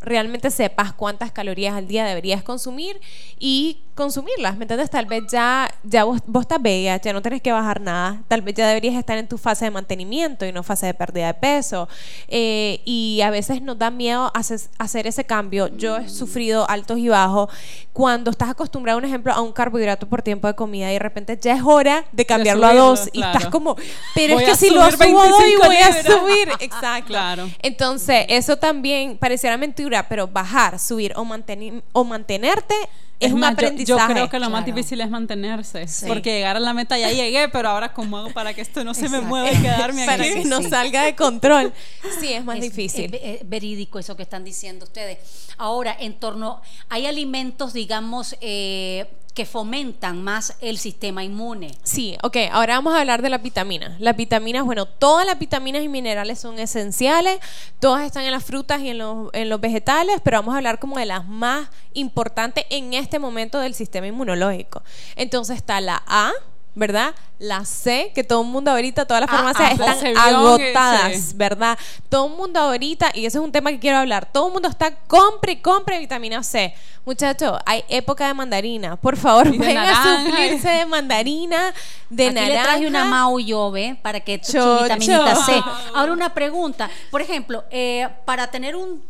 realmente 0.00 0.50
sepas 0.50 0.92
cuántas 0.92 1.32
calorías 1.32 1.74
al 1.74 1.88
día 1.88 2.04
deberías 2.04 2.42
consumir 2.42 3.00
y 3.38 3.80
consumirlas, 3.94 4.56
¿me 4.56 4.64
entiendes? 4.64 4.90
Tal 4.90 5.06
vez 5.06 5.22
ya, 5.30 5.72
ya 5.84 6.04
vos, 6.04 6.20
vos 6.26 6.42
estás 6.42 6.60
bella, 6.60 7.00
ya 7.00 7.12
no 7.12 7.22
tenés 7.22 7.40
que 7.42 7.52
bajar 7.52 7.80
nada, 7.80 8.22
tal 8.28 8.42
vez 8.42 8.54
ya 8.54 8.66
deberías 8.66 8.94
estar 8.96 9.16
en 9.18 9.28
tu 9.28 9.38
fase 9.38 9.66
de 9.66 9.70
mantenimiento 9.70 10.44
y 10.44 10.52
no 10.52 10.62
fase 10.64 10.86
de 10.86 10.94
pérdida 10.94 11.28
de 11.28 11.34
peso. 11.34 11.88
Eh, 12.28 12.80
y 12.84 13.20
a 13.22 13.30
veces 13.30 13.62
nos 13.62 13.78
da 13.78 13.90
miedo 13.90 14.30
hacer, 14.34 14.60
hacer 14.78 15.06
ese 15.06 15.24
cambio. 15.24 15.68
Yo 15.76 15.96
he 15.98 16.08
sufrido 16.08 16.68
altos 16.68 16.98
y 16.98 17.08
bajos 17.08 17.50
cuando 17.92 18.32
estás 18.32 18.48
acostumbrado, 18.50 18.98
un 18.98 19.04
ejemplo, 19.04 19.32
a 19.32 19.40
un 19.40 19.52
carbohidrato 19.52 20.08
por 20.08 20.22
tiempo 20.22 20.48
de 20.48 20.54
comida 20.54 20.90
y 20.90 20.94
de 20.94 20.98
repente 20.98 21.38
ya 21.40 21.54
es 21.54 21.62
hora 21.64 22.04
de 22.10 22.26
cambiarlo 22.26 22.66
a 22.66 22.74
dos 22.74 23.08
y 23.12 23.22
estás 23.22 23.46
como, 23.46 23.76
pero 24.14 24.34
Voy 24.34 24.42
es 24.42 24.50
que 24.50 24.56
si 24.56 24.70
lo 24.70 24.90
subo 24.90 25.20
hoy 25.20 25.54
25 25.54 25.64
voy 25.66 25.76
a 25.76 26.02
subir. 26.02 26.48
Exacto. 26.60 27.06
Claro. 27.06 27.48
Entonces, 27.62 28.26
eso 28.28 28.56
también 28.56 29.16
pareciera 29.18 29.56
mentira, 29.56 30.08
pero 30.08 30.26
bajar, 30.26 30.80
subir 30.80 31.12
o, 31.16 31.24
manteni- 31.24 31.82
o 31.92 32.02
mantenerte 32.02 32.74
es, 33.20 33.32
un 33.32 33.40
más, 33.40 33.52
aprendizaje. 33.52 34.00
Yo, 34.08 34.14
creo 34.14 34.28
que 34.30 34.38
lo 34.38 34.50
más 34.50 34.64
difícil 34.66 35.00
es 35.00 35.08
mantenerse. 35.10 35.86
Sí. 35.88 36.06
Porque 36.06 36.34
llegar 36.34 36.56
a 36.56 36.60
la 36.60 36.72
meta 36.74 36.98
ya 36.98 37.10
llegué, 37.10 37.48
pero 37.48 37.68
ahora 37.70 37.92
cómo 37.92 38.18
hago 38.18 38.30
para 38.32 38.52
que 38.54 38.60
esto 38.60 38.84
no 38.84 38.92
se 38.94 39.08
me 39.08 39.20
mueva 39.20 39.50
y 39.52 39.56
quedarme 39.62 40.04
para 40.06 40.24
aquí. 40.24 40.34
que 40.34 40.44
no 40.44 40.62
salga 40.62 41.04
de 41.04 41.14
control. 41.14 41.72
Sí, 42.20 42.32
es 42.32 42.44
más 42.44 42.56
Es- 42.56 42.62
difícil. 42.62 43.06
Es, 43.06 43.10
ve- 43.12 43.38
es 43.40 43.48
verídico 43.48 43.98
eso 43.98 44.16
que 44.16 44.22
están 44.24 44.44
diciendo 44.44 44.84
ustedes. 44.84 45.18
Ahora, 45.58 45.96
en 45.98 46.14
torno, 46.14 46.60
hay 46.88 47.06
alimentos, 47.06 47.72
digamos, 47.72 48.36
eh, 48.40 49.06
que 49.34 49.44
fomentan 49.44 50.22
más 50.22 50.56
el 50.60 50.78
sistema 50.78 51.24
inmune. 51.24 51.76
Sí, 51.82 52.16
ok, 52.22 52.36
ahora 52.52 52.76
vamos 52.76 52.94
a 52.94 53.00
hablar 53.00 53.20
de 53.20 53.30
las 53.30 53.42
vitaminas. 53.42 54.00
Las 54.00 54.16
vitaminas, 54.16 54.64
bueno, 54.64 54.86
todas 54.86 55.26
las 55.26 55.38
vitaminas 55.38 55.82
y 55.82 55.88
minerales 55.88 56.38
son 56.38 56.60
esenciales, 56.60 57.40
todas 57.80 58.06
están 58.06 58.24
en 58.24 58.30
las 58.30 58.44
frutas 58.44 58.80
y 58.80 58.90
en 58.90 58.98
los, 58.98 59.30
en 59.32 59.48
los 59.48 59.60
vegetales, 59.60 60.20
pero 60.22 60.38
vamos 60.38 60.54
a 60.54 60.58
hablar 60.58 60.78
como 60.78 60.98
de 60.98 61.06
las 61.06 61.26
más 61.26 61.68
importantes 61.94 62.64
en 62.70 62.94
este 62.94 63.18
momento 63.18 63.58
del 63.58 63.74
sistema 63.74 64.06
inmunológico. 64.06 64.82
Entonces 65.16 65.56
está 65.56 65.80
la 65.80 66.02
A, 66.06 66.32
¿verdad? 66.74 67.14
La 67.38 67.64
C, 67.64 68.10
que 68.14 68.24
todo 68.24 68.42
el 68.42 68.48
mundo 68.48 68.70
ahorita, 68.70 69.04
todas 69.06 69.20
las 69.20 69.30
Ah, 69.30 69.36
farmacias 69.36 69.80
ah, 69.80 69.92
están 69.92 70.16
agotadas, 70.16 71.12
ese. 71.12 71.36
¿verdad? 71.36 71.78
Todo 72.08 72.26
el 72.28 72.32
mundo 72.34 72.58
ahorita, 72.60 73.10
y 73.14 73.26
ese 73.26 73.38
es 73.38 73.44
un 73.44 73.52
tema 73.52 73.70
que 73.70 73.78
quiero 73.78 73.98
hablar, 73.98 74.26
todo 74.32 74.46
el 74.48 74.52
mundo 74.52 74.68
está 74.68 74.94
compre 75.06 75.60
compre 75.62 75.98
vitamina 75.98 76.42
C. 76.42 76.74
Muchachos, 77.04 77.58
hay 77.66 77.84
época 77.88 78.26
de 78.26 78.32
mandarina. 78.34 78.96
Por 78.96 79.16
favor, 79.18 79.54
vayan 79.58 79.86
a 79.88 80.24
suplirse 80.24 80.68
de 80.70 80.86
mandarina, 80.86 81.74
de 82.08 82.26
Aquí 82.26 82.34
naranja. 82.34 82.54
le 82.56 82.62
traje 82.62 82.86
una 82.86 83.04
Mau 83.04 83.38
yo, 83.38 83.70
¿ve? 83.70 83.96
Para 84.00 84.20
que 84.20 84.38
tu- 84.38 84.78
vitaminita 84.82 85.36
C. 85.44 85.62
Ahora 85.94 86.12
una 86.12 86.32
pregunta. 86.32 86.88
Por 87.10 87.20
ejemplo, 87.20 87.62
eh, 87.70 88.08
para 88.24 88.50
tener 88.50 88.74
un, 88.74 89.04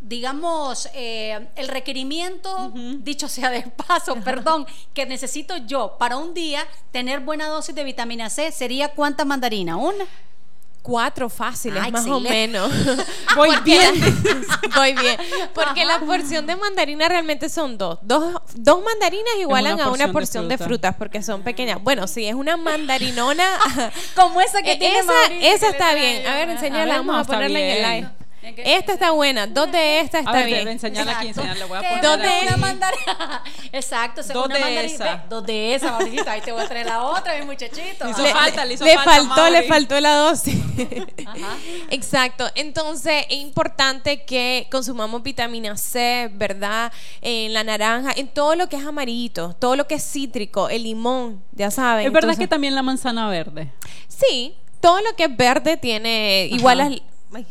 digamos, 0.00 0.88
eh, 0.94 1.48
el 1.56 1.68
requerimiento, 1.68 2.72
dicho 2.98 3.28
sea 3.28 3.50
de 3.50 3.62
paso, 3.62 4.16
perdón, 4.16 4.66
que 4.94 5.06
necesito 5.06 5.56
yo 5.58 5.96
para 5.98 6.16
un 6.16 6.34
día 6.34 6.66
tener 6.90 7.20
buena 7.20 7.48
dosis 7.48 7.74
de 7.74 7.84
vitamina 7.84 8.30
C, 8.30 8.50
¿sería 8.52 8.88
cuánta 8.94 9.24
mandarina? 9.24 9.76
¿Una? 9.76 10.04
Cuatro 10.82 11.28
fáciles, 11.28 11.82
Ah, 11.86 11.90
más 11.90 12.06
o 12.06 12.18
menos. 12.20 12.72
Voy 13.36 13.50
Porque 13.50 13.60
bien. 13.70 14.00
la- 14.00 14.60
voy 14.76 14.94
bien. 14.94 15.16
Porque 15.54 15.84
la 15.84 16.00
porción 16.00 16.46
de 16.46 16.56
mandarina 16.56 17.06
realmente 17.06 17.50
son 17.50 17.76
dos. 17.76 17.98
Dos, 18.00 18.40
dos 18.54 18.82
mandarinas 18.82 19.34
igualan 19.38 19.74
una 19.74 19.84
a 19.84 19.90
una 19.90 20.10
porción 20.10 20.48
de 20.48 20.56
frutas 20.56 20.94
porque 20.96 21.22
son 21.22 21.42
pequeñas. 21.42 21.82
Bueno, 21.82 22.06
si 22.06 22.26
es 22.26 22.34
una 22.34 22.56
mandarinona. 22.56 23.44
Como 24.16 24.40
esa 24.40 24.62
que 24.62 24.72
eh, 24.72 24.76
tiene 24.78 25.00
esa, 25.00 25.12
Mauricio, 25.12 25.50
esa 25.50 25.58
que 25.66 25.72
le 25.72 25.78
está 25.78 25.94
bien. 25.94 26.26
A 26.26 26.34
ver, 26.36 26.48
enséñala. 26.48 26.82
A 26.82 26.86
ver, 26.86 27.06
Vamos 27.06 27.14
no, 27.14 27.20
a 27.20 27.24
ponerla 27.24 27.58
en 27.60 27.84
el 27.84 27.90
live. 28.00 28.10
Esta 28.42 28.94
está 28.94 29.10
buena. 29.10 29.46
Dos 29.46 29.70
de 29.70 30.00
esta 30.00 30.18
está 30.20 30.30
a 30.30 30.34
ver, 30.34 30.46
bien. 30.46 30.68
enseñarla 30.68 31.18
aquí, 31.18 31.28
Exacto. 31.28 31.50
enseñarla. 31.50 31.66
Voy 31.66 31.78
a 31.86 32.00
poner 32.00 32.42
una 32.48 32.56
mandarina. 32.56 33.42
Exacto, 33.72 34.22
Dos 34.22 34.46
una 34.46 34.54
de 34.54 34.60
mandarina. 34.60 34.94
esa. 34.94 35.24
Dos 35.28 35.44
de 35.46 35.74
esa, 35.74 35.92
Mauricita. 35.92 36.32
Ahí 36.32 36.40
te 36.40 36.52
voy 36.52 36.62
a 36.62 36.68
traer 36.68 36.86
la 36.86 37.02
otra, 37.04 37.38
mi 37.38 37.44
muchachito. 37.44 38.04
Le 38.04 38.10
hizo 38.10 38.22
Le, 38.22 38.32
falta, 38.32 38.64
le 38.64 38.74
hizo 38.74 38.84
le 38.84 38.94
falta, 38.94 39.10
faltó, 39.12 39.50
le 39.50 39.62
faltó 39.64 40.00
la 40.00 40.14
dosis. 40.16 40.56
Ajá. 41.26 41.56
Exacto. 41.90 42.48
Entonces, 42.54 43.24
es 43.28 43.36
importante 43.38 44.24
que 44.24 44.66
consumamos 44.70 45.22
vitamina 45.22 45.76
C, 45.76 46.30
¿verdad? 46.32 46.92
En 47.20 47.52
la 47.52 47.62
naranja, 47.62 48.12
en 48.16 48.28
todo 48.28 48.54
lo 48.54 48.68
que 48.68 48.76
es 48.76 48.84
amarillito, 48.86 49.54
todo 49.58 49.76
lo 49.76 49.86
que 49.86 49.96
es 49.96 50.02
cítrico, 50.10 50.68
el 50.70 50.84
limón, 50.84 51.42
ya 51.52 51.70
saben. 51.70 52.06
Es 52.06 52.12
verdad 52.12 52.30
Entonces- 52.30 52.44
que 52.44 52.48
también 52.48 52.74
la 52.74 52.82
manzana 52.82 53.28
verde. 53.28 53.70
Sí, 54.08 54.54
todo 54.80 55.00
lo 55.02 55.14
que 55.14 55.24
es 55.24 55.36
verde 55.36 55.76
tiene 55.76 56.48
igual 56.50 56.78
las- 56.78 56.88
ay, 56.88 57.46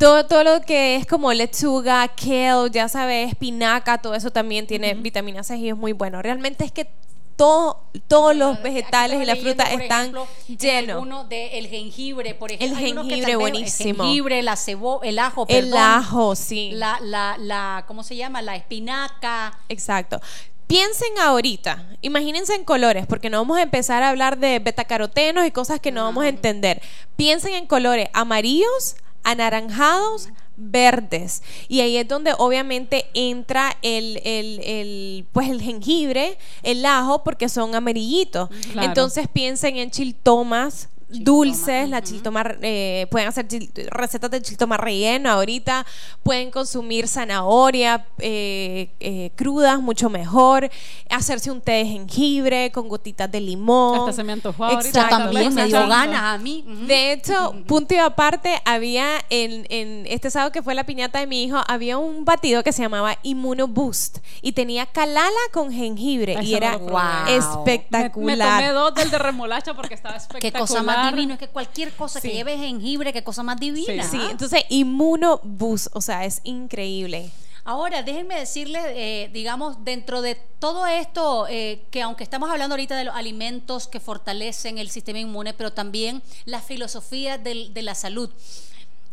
todo, 0.00 0.24
todo 0.24 0.44
lo 0.44 0.62
que 0.62 0.96
es 0.96 1.06
como 1.06 1.30
lechuga, 1.34 2.08
kale, 2.08 2.70
ya 2.72 2.88
sabes, 2.88 3.28
espinaca, 3.28 3.98
todo 3.98 4.14
eso 4.14 4.30
también 4.30 4.66
tiene 4.66 4.94
vitamina 4.94 5.44
C 5.44 5.58
y 5.58 5.68
es 5.68 5.76
muy 5.76 5.92
bueno. 5.92 6.22
Realmente 6.22 6.64
es 6.64 6.72
que 6.72 6.88
todo, 7.36 7.84
todos 8.08 8.34
los 8.34 8.62
vegetales 8.62 9.20
y 9.20 9.26
las 9.26 9.38
frutas 9.38 9.70
están 9.72 10.14
llenos. 10.48 10.94
alguno 10.94 11.24
de 11.24 11.58
el 11.58 11.68
jengibre, 11.68 12.34
por 12.34 12.50
ejemplo. 12.50 12.78
El 12.78 12.92
uno 12.92 13.02
que 13.02 13.10
jengibre, 13.10 13.36
buenísimo. 13.36 14.02
El 14.04 14.08
jengibre, 14.08 14.42
la 14.42 14.56
cebo, 14.56 15.02
el 15.02 15.18
ajo, 15.18 15.44
El 15.48 15.64
perdón, 15.66 15.78
ajo, 15.78 16.34
sí. 16.34 16.70
La, 16.72 16.98
la, 17.02 17.36
la, 17.38 17.84
¿cómo 17.86 18.02
se 18.02 18.16
llama? 18.16 18.40
La 18.40 18.56
espinaca. 18.56 19.58
Exacto. 19.68 20.18
Piensen 20.66 21.18
ahorita, 21.18 21.84
imagínense 22.00 22.54
en 22.54 22.64
colores, 22.64 23.04
porque 23.06 23.28
no 23.28 23.36
vamos 23.36 23.58
a 23.58 23.62
empezar 23.62 24.02
a 24.02 24.08
hablar 24.08 24.38
de 24.38 24.60
betacarotenos 24.60 25.44
y 25.44 25.50
cosas 25.50 25.78
que 25.78 25.92
no 25.92 26.04
vamos 26.04 26.24
a 26.24 26.28
entender. 26.28 26.80
Piensen 27.16 27.52
en 27.52 27.66
colores 27.66 28.08
amarillos, 28.14 28.96
anaranjados, 29.22 30.28
verdes. 30.56 31.42
Y 31.68 31.80
ahí 31.80 31.96
es 31.96 32.06
donde 32.06 32.34
obviamente 32.38 33.06
entra 33.14 33.76
el, 33.82 34.20
el, 34.24 34.60
el, 34.64 35.26
pues 35.32 35.48
el 35.48 35.62
jengibre, 35.62 36.38
el 36.62 36.84
ajo, 36.84 37.24
porque 37.24 37.48
son 37.48 37.74
amarillitos. 37.74 38.48
Claro. 38.72 38.88
Entonces 38.88 39.26
piensen 39.32 39.76
en 39.76 39.90
chiltomas 39.90 40.88
dulces, 41.10 41.88
la 41.88 42.02
chiltoma, 42.02 42.44
eh, 42.62 43.06
pueden 43.10 43.28
hacer 43.28 43.46
chil- 43.48 43.70
recetas 43.90 44.30
de 44.30 44.40
chiltoma 44.42 44.76
relleno 44.76 45.30
ahorita, 45.30 45.84
pueden 46.22 46.50
consumir 46.50 47.08
zanahoria 47.08 48.06
eh, 48.18 48.90
eh, 49.00 49.30
crudas, 49.36 49.80
mucho 49.80 50.08
mejor, 50.10 50.70
hacerse 51.08 51.50
un 51.50 51.60
té 51.60 51.72
de 51.72 51.86
jengibre 51.86 52.70
con 52.72 52.88
gotitas 52.88 53.30
de 53.30 53.40
limón. 53.40 54.00
Hasta 54.00 54.12
se 54.12 54.24
me 54.24 54.32
antojó 54.32 54.64
ahorita. 54.64 54.88
Exacto. 54.88 55.16
también 55.16 55.54
me 55.54 55.66
dio 55.66 55.86
ganas 55.88 56.22
a 56.22 56.38
mí. 56.38 56.64
De 56.86 57.12
hecho, 57.12 57.54
punto 57.66 57.94
y 57.94 57.98
aparte, 57.98 58.60
había 58.64 59.06
en, 59.30 59.66
en 59.70 60.04
este 60.06 60.30
sábado 60.30 60.52
que 60.52 60.62
fue 60.62 60.74
la 60.74 60.84
piñata 60.84 61.18
de 61.20 61.26
mi 61.26 61.42
hijo, 61.44 61.60
había 61.66 61.98
un 61.98 62.24
batido 62.24 62.62
que 62.62 62.72
se 62.72 62.82
llamaba 62.82 63.18
Immuno 63.22 63.66
Boost 63.68 64.18
y 64.42 64.52
tenía 64.52 64.86
calala 64.86 65.30
con 65.52 65.72
jengibre 65.72 66.34
Eso 66.34 66.42
y 66.42 66.54
era 66.54 66.78
probé. 66.78 66.92
Me, 66.92 67.30
me 67.30 67.36
espectacular. 67.36 68.60
tomé 68.60 68.72
dos 68.72 68.94
del 68.94 69.10
de 69.10 69.18
remolacha 69.18 69.74
porque 69.74 69.94
estaba 69.94 70.16
espectacular. 70.16 70.52
Qué 70.52 70.58
cosa 70.58 70.82
más 70.82 70.99
divina, 71.10 71.34
es 71.34 71.40
que 71.40 71.48
cualquier 71.48 71.92
cosa 71.92 72.20
Sí. 72.20 72.28
que 72.28 72.34
lleve 72.34 72.56
jengibre, 72.58 73.12
qué 73.12 73.22
cosa 73.24 73.42
más 73.42 73.58
divina. 73.58 74.04
Sí, 74.04 74.18
entonces 74.30 74.64
Immuno 74.68 75.40
Boost, 75.42 75.88
o 75.94 76.00
sea, 76.00 76.24
es 76.24 76.40
increíble. 76.44 77.30
Ahora, 77.64 78.02
déjenme 78.02 78.36
decirles, 78.38 78.82
eh, 78.88 79.28
digamos, 79.32 79.84
dentro 79.84 80.22
de 80.22 80.34
todo 80.58 80.86
esto, 80.86 81.46
eh, 81.48 81.82
que 81.90 82.00
aunque 82.02 82.24
estamos 82.24 82.50
hablando 82.50 82.72
ahorita 82.74 82.96
de 82.96 83.04
los 83.04 83.14
alimentos 83.14 83.86
que 83.86 84.00
fortalecen 84.00 84.78
el 84.78 84.90
sistema 84.90 85.18
inmune, 85.18 85.52
pero 85.52 85.72
también 85.72 86.22
la 86.46 86.60
filosofía 86.62 87.36
del- 87.38 87.72
de 87.74 87.82
la 87.82 87.94
salud. 87.94 88.30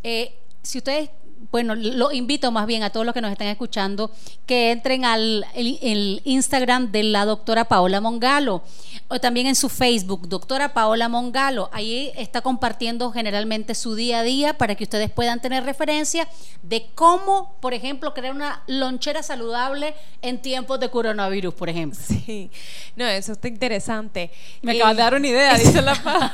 Eh, 0.04 0.34
si 0.64 0.78
ustedes, 0.78 1.10
bueno, 1.52 1.76
lo 1.76 2.12
invito 2.12 2.52
más 2.52 2.66
bien 2.68 2.84
a 2.84 2.90
todos 2.90 3.06
los 3.06 3.14
que 3.14 3.22
nos 3.22 3.32
están 3.32 3.48
escuchando 3.48 4.12
que 4.46 4.72
entren 4.72 5.06
al 5.06 5.46
el- 5.56 5.80
el 5.82 6.22
Instagram 6.26 6.92
de 6.92 7.04
la 7.04 7.26
doctora 7.26 7.66
Paola 7.66 8.02
Mongalo 8.02 8.64
o 9.08 9.20
también 9.20 9.48
en 9.48 9.56
su 9.56 9.70
Facebook, 9.70 10.28
doctora 10.28 10.74
Paola 10.74 11.08
Mongalo. 11.10 11.70
Ahí 11.72 12.12
está 12.16 12.42
compartiendo 12.42 13.12
generalmente 13.12 13.76
su 13.76 13.96
día 13.96 14.20
a 14.20 14.24
día 14.24 14.58
para 14.58 14.76
que 14.76 14.84
ustedes 14.84 15.10
puedan 15.10 15.40
tener 15.42 15.64
referencia 15.64 16.28
de 16.64 16.88
cómo, 16.96 17.56
por 17.62 17.74
ejemplo, 17.74 18.14
crear 18.14 18.34
una 18.34 18.64
lonchera 18.68 19.24
saludable 19.24 19.94
en 20.22 20.42
tiempos 20.42 20.80
de 20.80 20.90
coronavirus, 20.90 21.54
por 21.54 21.70
ejemplo. 21.70 22.00
Sí, 22.06 22.52
no, 22.96 23.06
eso 23.06 23.32
está 23.34 23.48
interesante. 23.48 24.32
Me 24.62 24.74
Eh, 24.74 24.76
acabas 24.78 24.98
de 24.98 25.04
dar 25.04 25.14
una 25.16 25.28
idea, 25.28 25.54
dice 25.58 25.82
la 25.82 25.96
pa. 25.96 26.34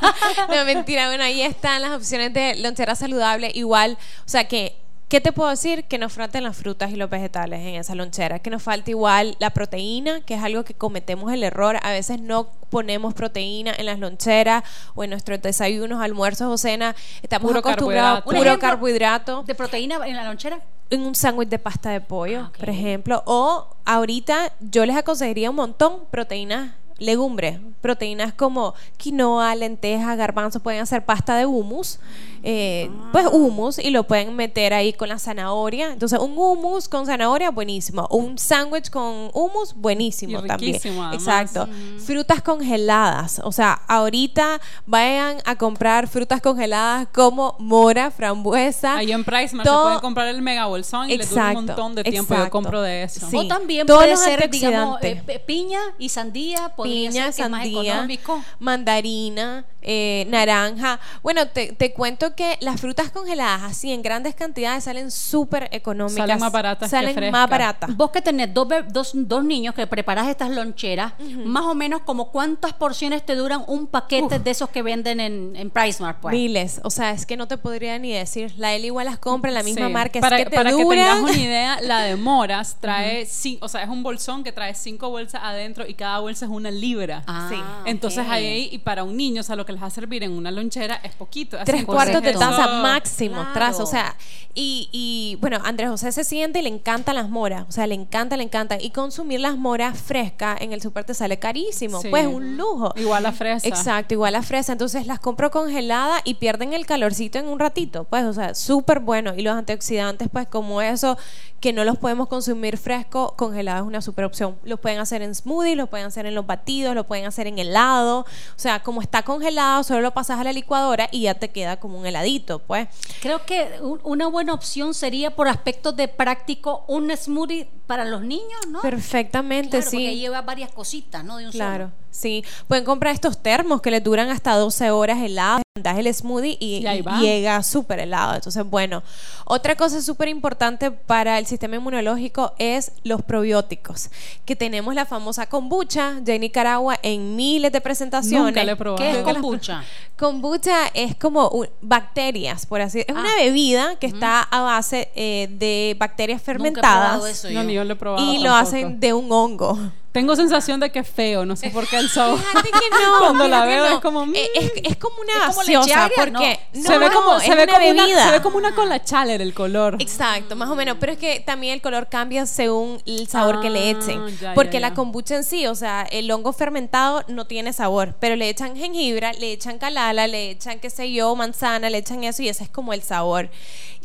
no, 0.50 0.65
mentira, 0.65 1.07
bueno, 1.07 1.24
ahí 1.24 1.41
están 1.41 1.81
las 1.81 1.91
opciones 1.91 2.33
de 2.33 2.55
lonchera 2.55 2.95
saludable. 2.95 3.51
Igual, 3.53 3.98
o 4.25 4.29
sea 4.29 4.48
que, 4.48 4.75
¿qué 5.13 5.22
te 5.22 5.32
puedo 5.32 5.51
decir? 5.51 5.84
Que 5.84 6.00
nos 6.00 6.12
falten 6.12 6.43
las 6.43 6.58
frutas 6.58 6.89
y 6.89 6.96
los 6.96 7.08
vegetales 7.08 7.60
en 7.60 7.75
esa 7.75 7.93
lonchera. 7.93 8.39
Que 8.39 8.50
nos 8.50 8.63
falta 8.63 8.89
igual 8.89 9.36
la 9.38 9.51
proteína, 9.51 10.22
que 10.22 10.34
es 10.34 10.43
algo 10.43 10.63
que 10.63 10.74
cometemos 10.74 11.32
el 11.32 11.43
error. 11.43 11.77
A 11.84 11.91
veces 11.91 12.20
no 12.20 12.48
ponemos 12.72 13.13
proteína 13.13 13.75
en 13.77 13.86
las 13.86 14.00
loncheras 14.00 14.63
o 14.96 15.03
en 15.03 15.12
nuestros 15.12 15.39
desayunos, 15.39 16.01
almuerzos 16.01 16.48
o 16.48 16.58
cena. 16.58 16.96
Estamos 17.22 17.50
Puro 17.50 17.60
acostumbrados 17.60 18.10
a 18.10 18.22
carbohidrato. 18.22 18.50
Puro 18.50 18.60
carbohidrato. 18.60 19.43
¿De 19.43 19.53
proteína 19.53 20.00
en 20.03 20.15
la 20.15 20.24
lonchera? 20.24 20.60
en 20.89 21.01
un 21.01 21.13
sándwich 21.13 21.50
de 21.50 21.60
pasta 21.60 21.91
de 21.91 22.01
pollo, 22.01 22.46
Ah, 22.46 22.51
por 22.58 22.70
ejemplo. 22.70 23.22
O 23.27 23.67
ahorita 23.86 24.51
yo 24.62 24.84
les 24.86 24.96
aconsejaría 24.96 25.51
un 25.51 25.55
montón 25.55 26.05
proteínas 26.10 26.72
legumbres, 26.98 27.60
proteínas 27.82 28.34
como 28.34 28.74
quinoa, 28.98 29.55
lentejas, 29.55 30.17
garbanzos, 30.17 30.62
pueden 30.62 30.82
hacer 30.82 31.05
pasta 31.05 31.36
de 31.36 31.46
hummus, 31.46 32.00
eh, 32.43 32.91
pues 33.12 33.25
hummus 33.31 33.79
y 33.79 33.89
lo 33.89 34.03
pueden 34.03 34.35
meter 34.35 34.73
ahí 34.73 34.93
con 34.93 35.09
la 35.09 35.17
zanahoria. 35.17 35.93
Entonces 35.93 36.19
un 36.19 36.38
hummus 36.38 36.88
con 36.89 37.05
zanahoria 37.05 37.50
buenísimo, 37.51 38.07
un 38.12 38.38
sándwich 38.38 38.89
con 38.89 39.29
hummus 39.33 39.73
buenísimo 39.73 40.43
Y 40.43 40.47
también. 40.47 40.75
además. 40.83 41.13
Exacto. 41.15 41.67
Frutas 42.05 42.41
congeladas, 42.41 43.39
o 43.43 43.51
sea, 43.51 43.73
ahorita 43.88 44.59
vayan 44.85 45.38
a 45.45 45.55
comprar 45.55 46.07
frutas 46.07 46.41
congeladas 46.41 47.07
como 47.13 47.55
mora, 47.59 48.12
frambuesa. 48.12 48.97
Ahí 48.97 49.12
en 49.12 49.23
Price 49.23 49.55
se 49.55 49.63
pueden 49.63 50.00
comprar 50.00 50.27
el 50.27 50.41
mega 50.41 50.65
bolsón 50.65 51.09
y 51.09 51.17
les 51.17 51.29
dura 51.29 51.43
un 51.43 51.50
Exacto, 51.51 51.67
montón 51.67 51.95
de 51.95 52.03
tiempo. 52.03 52.29
Yo 52.33 52.35
exacto. 52.35 52.51
compro 52.51 52.81
de 52.81 53.03
eso. 53.03 53.25
Sí. 53.29 53.38
O 53.38 53.47
también 53.47 53.88
todos 53.88 54.01
puede 54.03 54.17
ser, 54.17 54.50
digamos, 54.50 55.00
eh, 55.01 55.41
piña 55.45 55.79
y 55.97 56.09
sandía, 56.09 56.69
podría 56.75 57.09
piña, 57.09 57.23
ser 57.31 57.35
que 57.35 57.41
es 57.43 57.50
más 57.50 57.62
sandía, 57.63 57.93
económico. 57.93 58.43
mandarina, 58.59 59.65
eh, 59.81 60.25
naranja. 60.29 61.00
Bueno, 61.21 61.47
te, 61.47 61.71
te 61.73 61.93
cuento 61.93 62.32
que 62.33 62.57
las 62.61 62.79
frutas 62.81 63.09
congeladas 63.11 63.63
así 63.63 63.91
en 63.91 64.01
grandes 64.01 64.35
cantidades 64.35 64.83
salen 64.83 65.11
súper 65.11 65.69
económicas. 65.71 66.17
Salen 66.17 66.39
más 66.39 66.51
baratas 66.51 66.89
que 66.89 66.95
Salen 66.95 67.13
frescas. 67.13 67.31
más 67.31 67.49
baratas. 67.49 67.95
Vos 67.95 68.11
que 68.11 68.21
tenés 68.21 68.53
dos, 68.53 68.67
dos, 68.89 69.11
dos 69.13 69.43
niños 69.43 69.73
que 69.75 69.87
preparás 69.87 70.27
estas 70.27 70.49
loncheras, 70.49 71.13
más 71.45 71.63
o 71.63 71.75
menos 71.75 72.01
como 72.01 72.31
cuántas 72.31 72.73
porciones 72.73 73.25
te 73.25 73.35
duran 73.35 73.63
un 73.67 73.87
paquete 73.87 74.39
de 74.39 74.51
esos 74.51 74.69
que 74.69 74.81
venden 74.81 75.19
en, 75.19 75.55
en 75.55 75.69
PriceMart, 75.69 76.19
pues. 76.19 76.33
Miles, 76.33 76.81
o 76.83 76.89
sea, 76.89 77.11
es 77.11 77.25
que 77.25 77.37
no 77.37 77.47
te 77.47 77.57
podría 77.57 77.97
ni 77.99 78.11
decir. 78.11 78.53
La 78.57 78.73
Eli 78.73 78.87
igual 78.87 79.05
las 79.05 79.19
compra 79.19 79.49
en 79.49 79.55
la 79.55 79.63
misma 79.63 79.87
Sí. 79.87 79.93
marca. 79.93 80.19
Para, 80.19 80.37
es 80.39 80.43
que 80.45 80.49
te 80.49 80.55
para 80.55 80.71
que 80.71 80.83
dura. 80.83 80.95
tengas 81.15 81.19
una 81.21 81.37
idea, 81.37 81.81
la 81.81 82.01
de 82.01 82.15
moras 82.15 82.77
trae, 82.81 83.27
o 83.61 83.67
sea, 83.67 83.83
es 83.83 83.89
un 83.89 84.03
bolsón 84.03 84.43
que 84.43 84.51
trae 84.51 84.73
cinco 84.73 85.09
bolsas 85.09 85.41
adentro 85.43 85.85
y 85.87 85.93
cada 85.93 86.19
bolsa 86.19 86.45
es 86.45 86.51
una 86.51 86.71
libra. 86.71 87.23
Ah, 87.27 87.47
Sí. 87.49 87.59
Entonces 87.85 88.25
ahí, 88.29 88.69
y 88.71 88.77
para 88.79 89.03
un 89.03 89.15
niño, 89.17 89.41
o 89.41 89.43
sea, 89.43 89.55
lo 89.55 89.65
que 89.65 89.73
les 89.73 89.81
va 89.83 89.87
a 89.87 89.91
servir 89.91 90.23
en 90.23 90.31
una 90.31 90.49
lonchera 90.51 90.95
es 91.03 91.13
poquito. 91.13 91.57
Así, 91.57 91.65
Tres 91.65 91.85
cuartos 91.85 92.22
de 92.23 92.33
taza 92.33 92.67
máximo, 92.81 93.35
Claro. 93.35 93.53
trazo, 93.53 93.83
o 93.83 93.87
sea, 93.87 94.15
y, 94.55 94.87
y 94.91 95.37
bueno, 95.41 95.57
Andrés 95.63 95.89
José 95.89 96.11
se 96.11 96.23
siente 96.23 96.59
y 96.59 96.61
le 96.61 96.69
encantan 96.69 97.15
las 97.15 97.27
moras, 97.27 97.65
o 97.67 97.71
sea, 97.71 97.87
le 97.87 97.95
encanta, 97.95 98.37
le 98.37 98.43
encanta, 98.43 98.77
y 98.79 98.91
consumir 98.91 99.39
las 99.39 99.57
moras 99.57 99.97
frescas 99.99 100.61
en 100.61 100.73
el 100.73 100.81
súper 100.81 101.05
te 101.05 101.15
sale 101.15 101.39
carísimo, 101.39 102.01
Sí. 102.01 102.09
pues 102.09 102.27
un 102.27 102.55
lujo. 102.55 102.93
Igual 102.95 103.23
la 103.23 103.31
fresa. 103.31 103.67
Exacto, 103.67 104.13
igual 104.13 104.33
la 104.33 104.43
fresa, 104.43 104.71
entonces 104.73 105.07
las 105.07 105.19
compro 105.19 105.49
congeladas 105.49 106.21
y 106.23 106.35
pierden 106.35 106.73
el 106.73 106.85
calorcito 106.85 107.39
en 107.39 107.47
un 107.47 107.57
ratito, 107.59 108.03
pues, 108.05 108.25
o 108.25 108.33
sea, 108.33 108.53
súper 108.53 108.99
bueno, 108.99 109.33
y 109.35 109.41
los 109.41 109.55
antioxidantes, 109.55 110.29
pues, 110.31 110.47
como 110.47 110.81
eso, 110.83 111.17
que 111.59 111.73
no 111.73 111.83
los 111.85 111.97
podemos 111.97 112.27
consumir 112.27 112.77
fresco, 112.77 113.33
congelado 113.37 113.79
es 113.83 113.87
una 113.87 114.01
super 114.01 114.25
opción. 114.25 114.57
Los 114.65 114.79
pueden 114.81 114.99
hacer 114.99 115.21
en 115.21 115.33
smoothie, 115.33 115.75
los 115.77 115.87
pueden 115.89 116.05
hacer 116.05 116.25
en 116.25 116.35
los 116.35 116.45
batidos, 116.45 116.93
lo 116.93 117.05
pueden 117.05 117.25
hacer 117.25 117.47
en 117.47 117.57
helado, 117.57 118.19
o 118.19 118.25
sea, 118.57 118.83
como 118.83 119.01
está 119.01 119.23
congelado, 119.23 119.81
solo 119.83 120.01
lo 120.01 120.11
pasas 120.11 120.39
a 120.39 120.43
la 120.43 120.51
licuadora 120.53 121.07
y 121.11 121.21
ya 121.21 121.33
te 121.35 121.49
queda 121.51 121.77
como 121.77 121.97
un 121.97 122.05
heladito, 122.13 122.60
pues. 122.60 122.88
Creo 123.22 123.46
que 123.46 123.70
un- 123.82 124.00
una 124.03 124.27
buena 124.27 124.53
opción 124.53 124.93
sería 124.93 125.36
por 125.36 125.48
aspectos 125.48 125.96
de 125.96 126.08
práctico 126.08 126.86
un 126.88 127.12
smoothie 127.15 127.67
para 127.88 128.05
los 128.05 128.22
niños, 128.22 128.62
¿no? 128.70 128.82
Perfectamente, 128.82 129.70
Claro, 129.79 129.86
porque 129.86 130.10
sí. 130.10 130.20
lleva 130.20 130.41
varias 130.41 130.72
cositas, 130.72 131.24
¿no? 131.24 131.38
De 131.38 131.46
un 131.48 131.51
Claro, 131.51 131.86
solo. 131.86 131.96
sí. 132.12 132.43
Pueden 132.67 132.86
comprar 132.86 133.13
estos 133.13 133.41
termos 133.41 133.82
que 133.82 133.91
les 133.91 134.03
duran 134.03 134.29
hasta 134.29 134.55
12 134.55 134.91
horas 134.91 135.20
helados. 135.22 135.62
Das 135.81 135.97
el 135.97 136.13
smoothie 136.13 136.55
y, 136.59 136.85
llega 137.19 137.63
súper 137.63 137.97
helado. 137.99 138.35
Entonces, 138.35 138.63
bueno, 138.63 139.01
otra 139.45 139.75
cosa 139.75 140.03
súper 140.03 140.27
importante 140.27 140.91
para 140.91 141.39
el 141.39 141.47
sistema 141.47 141.77
inmunológico 141.77 142.53
es 142.59 142.91
los 143.03 143.23
probióticos. 143.23 144.11
Que 144.45 144.55
tenemos 144.55 144.93
la 144.93 145.07
famosa 145.07 145.47
kombucha 145.47 146.11
de 146.21 146.37
Nicaragua 146.37 146.99
en 147.01 147.35
miles 147.35 147.71
de 147.71 147.81
presentaciones. 147.81 148.49
Nunca 148.53 148.63
la 148.63 148.73
he 148.73 148.75
probado. 148.75 148.97
¿Qué 149.03 149.09
es 149.09 149.17
Nunca 149.17 149.33
kombucha? 149.33 149.83
Kombucha 150.15 150.87
es 150.93 151.15
como 151.15 151.49
un- 151.49 151.67
bacterias, 151.81 152.67
por 152.67 152.79
así 152.81 152.99
Es 152.99 153.07
una 153.15 153.31
Ah. 153.33 153.37
bebida 153.43 153.95
que 153.95 154.05
está 154.05 154.41
a 154.43 154.61
base 154.61 155.09
eh, 155.15 155.47
de 155.49 155.95
bacterias 155.97 156.37
Nunca 156.37 156.51
he 156.51 156.53
fermentadas. 156.53 157.07
probado 157.13 157.25
eso 157.27 157.47
No, 157.47 157.53
yo. 157.55 157.63
ni 157.63 157.73
yo 157.73 157.83
lo 157.83 157.93
he 157.93 157.95
probado. 157.95 158.31
y 158.31 158.37
lo 158.37 158.53
hacen 158.53 158.99
de 158.99 159.13
un 159.13 159.31
hongo. 159.31 159.79
Tengo 160.13 160.36
sensación 160.38 160.79
de 160.79 160.91
que 160.91 161.00
es 161.00 161.08
feo, 161.10 161.46
no 161.46 161.55
sé 161.58 161.70
por 161.72 161.86
qué 161.88 161.98
el 161.98 162.08
sabor. 162.10 162.39
Fíjate 162.39 162.70
que 162.70 162.89
no. 162.91 163.20
Cuando 163.20 163.48
la 163.50 163.65
veo 163.65 163.89
no. 163.89 163.96
es 163.96 164.00
como. 164.01 164.25
mm, 164.25 164.36
Eh, 164.36 164.50
es, 164.55 164.72
es 164.91 164.96
como 164.98 165.15
una 165.17 165.34
Es 165.34 165.55
como 165.55 165.63
leche 165.63 165.74
gaseosa 165.74 166.05
agria, 166.05 166.15
porque 166.24 166.60
no. 166.74 166.84
se 166.84 166.98
ve 167.00 167.08
no, 167.10 167.13
como, 167.13 167.38
es 167.38 167.43
se 167.43 167.55
ve 167.55 167.63
una 167.63 167.74
como 167.74 167.86
bebida. 167.86 168.05
una, 168.05 168.24
se 168.25 168.32
ve 168.32 168.41
como 168.41 168.58
una 168.58 168.75
cola 168.75 169.03
chaler 169.03 169.41
el 169.41 169.53
color. 169.53 169.98
Exacto, 170.00 170.55
más 170.55 170.70
o 170.70 170.75
menos, 170.75 170.98
pero 171.00 171.12
es 171.13 171.17
que 171.17 171.39
también 171.39 171.74
el 171.74 171.82
color 171.82 172.08
cambia 172.10 172.46
según 172.46 173.01
el 173.05 173.27
sabor 173.27 173.60
que 173.60 173.70
le 173.70 173.79
Ah, 173.79 173.89
echen, 174.00 174.38
ya, 174.39 174.53
porque 174.53 174.74
ya, 174.74 174.79
la 174.82 174.93
kombucha 174.93 175.36
en 175.36 175.43
sí, 175.43 175.65
o 175.67 175.75
sea, 175.75 176.03
el 176.03 176.29
hongo 176.32 176.53
fermentado 176.53 177.24
no 177.27 177.46
tiene 177.48 177.74
sabor, 177.74 178.13
pero 178.20 178.36
le 178.36 178.50
echan 178.50 178.75
jengibre, 178.77 179.32
le 179.39 179.51
echan 179.51 179.79
calala, 179.79 180.27
le 180.27 180.51
echan 180.51 180.79
qué 180.79 180.89
sé 180.91 181.12
yo, 181.12 181.36
manzana, 181.36 181.89
le 181.89 181.98
echan 181.98 182.24
eso 182.24 182.43
y 182.43 182.50
ese 182.50 182.63
es 182.65 182.70
como 182.70 182.93
el 182.93 183.01
sabor. 183.01 183.50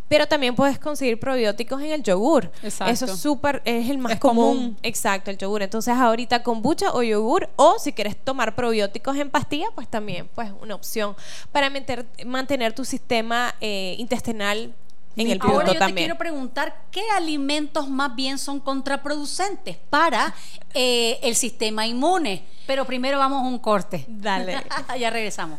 Pero 0.09 0.27
también 0.27 0.55
puedes 0.55 0.79
conseguir 0.79 1.21
probióticos 1.21 1.83
en 1.83 1.91
el 1.93 2.03
yogur. 2.03 2.51
Exacto. 2.63 2.93
Eso 2.93 3.05
es 3.05 3.19
súper, 3.21 3.61
es 3.67 3.91
el 3.91 3.99
más 3.99 4.13
Es 4.13 4.19
común. 4.21 4.57
común. 4.57 4.79
Exacto, 4.83 5.31
el 5.31 5.37
yogur. 5.39 5.63
Entonces 5.63 5.95
ahorita 5.95 6.43
kombucha 6.43 6.93
o 6.93 7.03
yogur, 7.03 7.49
o 7.57 7.79
si 7.79 7.93
quieres 7.93 8.17
tomar 8.17 8.55
probióticos 8.55 9.17
en 9.17 9.29
pastilla, 9.31 9.67
pues 9.75 9.87
también, 9.89 10.29
pues 10.35 10.51
una 10.63 10.75
opción 10.75 11.15
para 11.53 11.69
meter- 11.69 12.07
mantener 12.25 12.73
tu 12.73 12.85
sistema 12.87 13.55
eh, 13.61 13.97
intestinal 13.99 14.75
en 15.17 15.31
el 15.31 15.39
Ahora 15.43 15.67
yo 15.67 15.73
te 15.73 15.79
también. 15.81 15.97
quiero 16.07 16.17
preguntar 16.17 16.85
qué 16.93 17.03
alimentos 17.11 17.89
más 17.89 18.15
bien 18.15 18.39
son 18.39 18.61
contraproducentes 18.61 19.77
para 19.91 20.33
eh, 20.75 21.19
el 21.23 21.35
sistema 21.35 21.87
inmune. 21.87 22.45
Pero 22.67 22.85
primero 22.85 23.19
vamos 23.19 23.43
a 23.43 23.47
un 23.49 23.59
corte. 23.59 24.05
Dale. 24.09 24.63
ya 24.99 25.11
regresamos. 25.11 25.59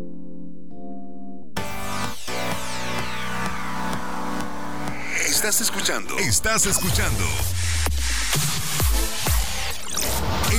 Estás 5.31 5.61
escuchando. 5.61 6.17
Estás 6.19 6.65
escuchando. 6.65 7.23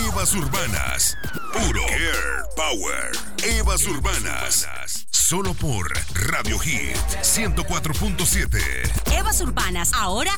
Evas 0.08 0.34
Urbanas. 0.34 1.18
Puro 1.52 1.86
Air 1.88 2.42
Power. 2.56 3.12
Evas 3.44 3.84
Urbanas. 3.84 4.66
Solo 5.10 5.52
por 5.52 5.92
Radio 6.14 6.58
Hit 6.58 6.96
104.7. 7.20 9.12
Evas 9.12 9.42
Urbanas, 9.42 9.92
ahora, 9.92 10.32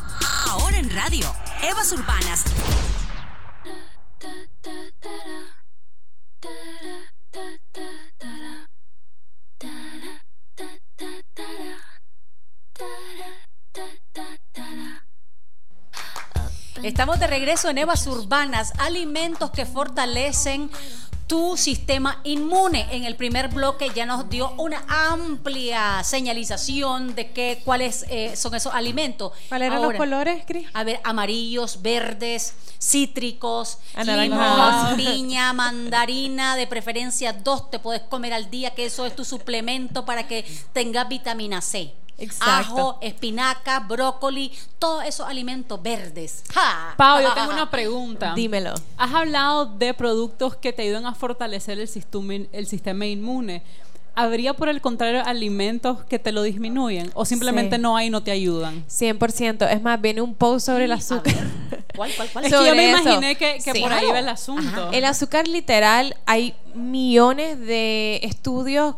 ahora 0.49 0.79
en 0.79 0.90
radio. 0.90 1.33
Evas 1.62 1.92
Urbanas. 1.92 2.42
Estamos 16.85 17.18
de 17.18 17.27
regreso 17.27 17.70
en 17.70 17.79
Evas 17.79 18.07
Urbanas, 18.07 18.75
alimentos 18.77 19.51
que 19.51 19.64
fortalecen 19.64 20.70
tu 21.27 21.57
sistema 21.57 22.20
inmune. 22.25 22.87
En 22.90 23.05
el 23.05 23.16
primer 23.16 23.49
bloque 23.49 23.90
ya 23.94 24.05
nos 24.05 24.29
dio 24.29 24.53
una 24.59 24.85
amplia 24.87 26.05
señalización 26.05 27.14
de 27.14 27.31
qué, 27.31 27.62
cuáles 27.64 28.05
eh, 28.11 28.37
son 28.37 28.55
esos 28.55 28.75
alimentos. 28.75 29.33
¿Cuáles 29.49 29.68
eran 29.68 29.81
los 29.81 29.94
colores, 29.94 30.44
Cris? 30.47 30.68
A 30.75 30.85
ver, 30.85 31.01
amarillos, 31.05 31.81
verdes, 31.81 32.53
cítricos, 32.79 33.79
limón, 33.97 34.94
piña, 34.99 35.55
mandarina, 35.55 36.55
de 36.55 36.66
preferencia 36.66 37.33
dos 37.33 37.70
te 37.70 37.79
puedes 37.79 38.03
comer 38.03 38.35
al 38.35 38.51
día, 38.51 38.75
que 38.75 38.85
eso 38.85 39.07
es 39.07 39.16
tu 39.16 39.25
suplemento 39.25 40.05
para 40.05 40.29
que 40.29 40.44
tengas 40.75 41.09
vitamina 41.09 41.62
C. 41.62 41.94
Exacto. 42.18 42.50
Ajo, 42.79 42.98
espinaca, 43.00 43.81
brócoli, 43.81 44.53
todos 44.79 45.05
esos 45.05 45.27
alimentos 45.29 45.83
verdes. 45.83 46.44
¡Ja! 46.53 46.94
Pau, 46.96 47.20
yo 47.20 47.33
tengo 47.35 47.50
una 47.53 47.70
pregunta. 47.70 48.35
Dímelo. 48.35 48.74
Has 48.96 49.12
hablado 49.14 49.66
de 49.66 49.94
productos 49.94 50.57
que 50.57 50.72
te 50.72 50.83
ayudan 50.83 51.07
a 51.07 51.14
fortalecer 51.14 51.79
el 51.81 51.88
sistema, 51.88 52.35
el 52.53 52.66
sistema 52.66 53.07
inmune. 53.07 53.62
¿Habría 54.16 54.55
por 54.55 54.68
el 54.68 54.81
contrario 54.81 55.22
alimentos 55.27 56.05
que 56.05 56.20
te 56.20 56.31
lo 56.31 56.42
disminuyen? 56.44 57.11
¿O 57.14 57.24
simplemente 57.24 57.77
Sí. 57.77 57.83
no 57.83 57.96
hay 57.96 58.07
y 58.07 58.11
no 58.11 58.22
te 58.22 58.31
ayudan? 58.31 58.85
100%. 58.87 59.66
Es 59.68 59.83
más, 59.83 60.00
viene 60.00 60.20
un 60.22 60.37
post 60.37 60.66
sobre 60.66 60.85
el 60.85 60.92
azúcar. 60.92 61.35
¿Cuál, 61.96 62.12
cuál, 62.16 62.29
cuál? 62.33 62.44
Es 62.44 62.53
que 62.53 62.64
yo 62.66 62.74
me 62.77 62.90
eso. 62.92 63.03
imaginé 63.03 63.35
que, 63.35 63.55
que 63.64 63.72
Sí. 63.72 63.81
por 63.81 63.92
ahí 63.92 64.07
va 64.07 64.20
el 64.20 64.29
asunto. 64.29 64.90
El 64.92 65.05
azúcar 65.05 65.48
literal, 65.48 66.16
hay 66.27 66.55
millones 66.77 67.59
de 67.59 68.20
estudios, 68.22 68.94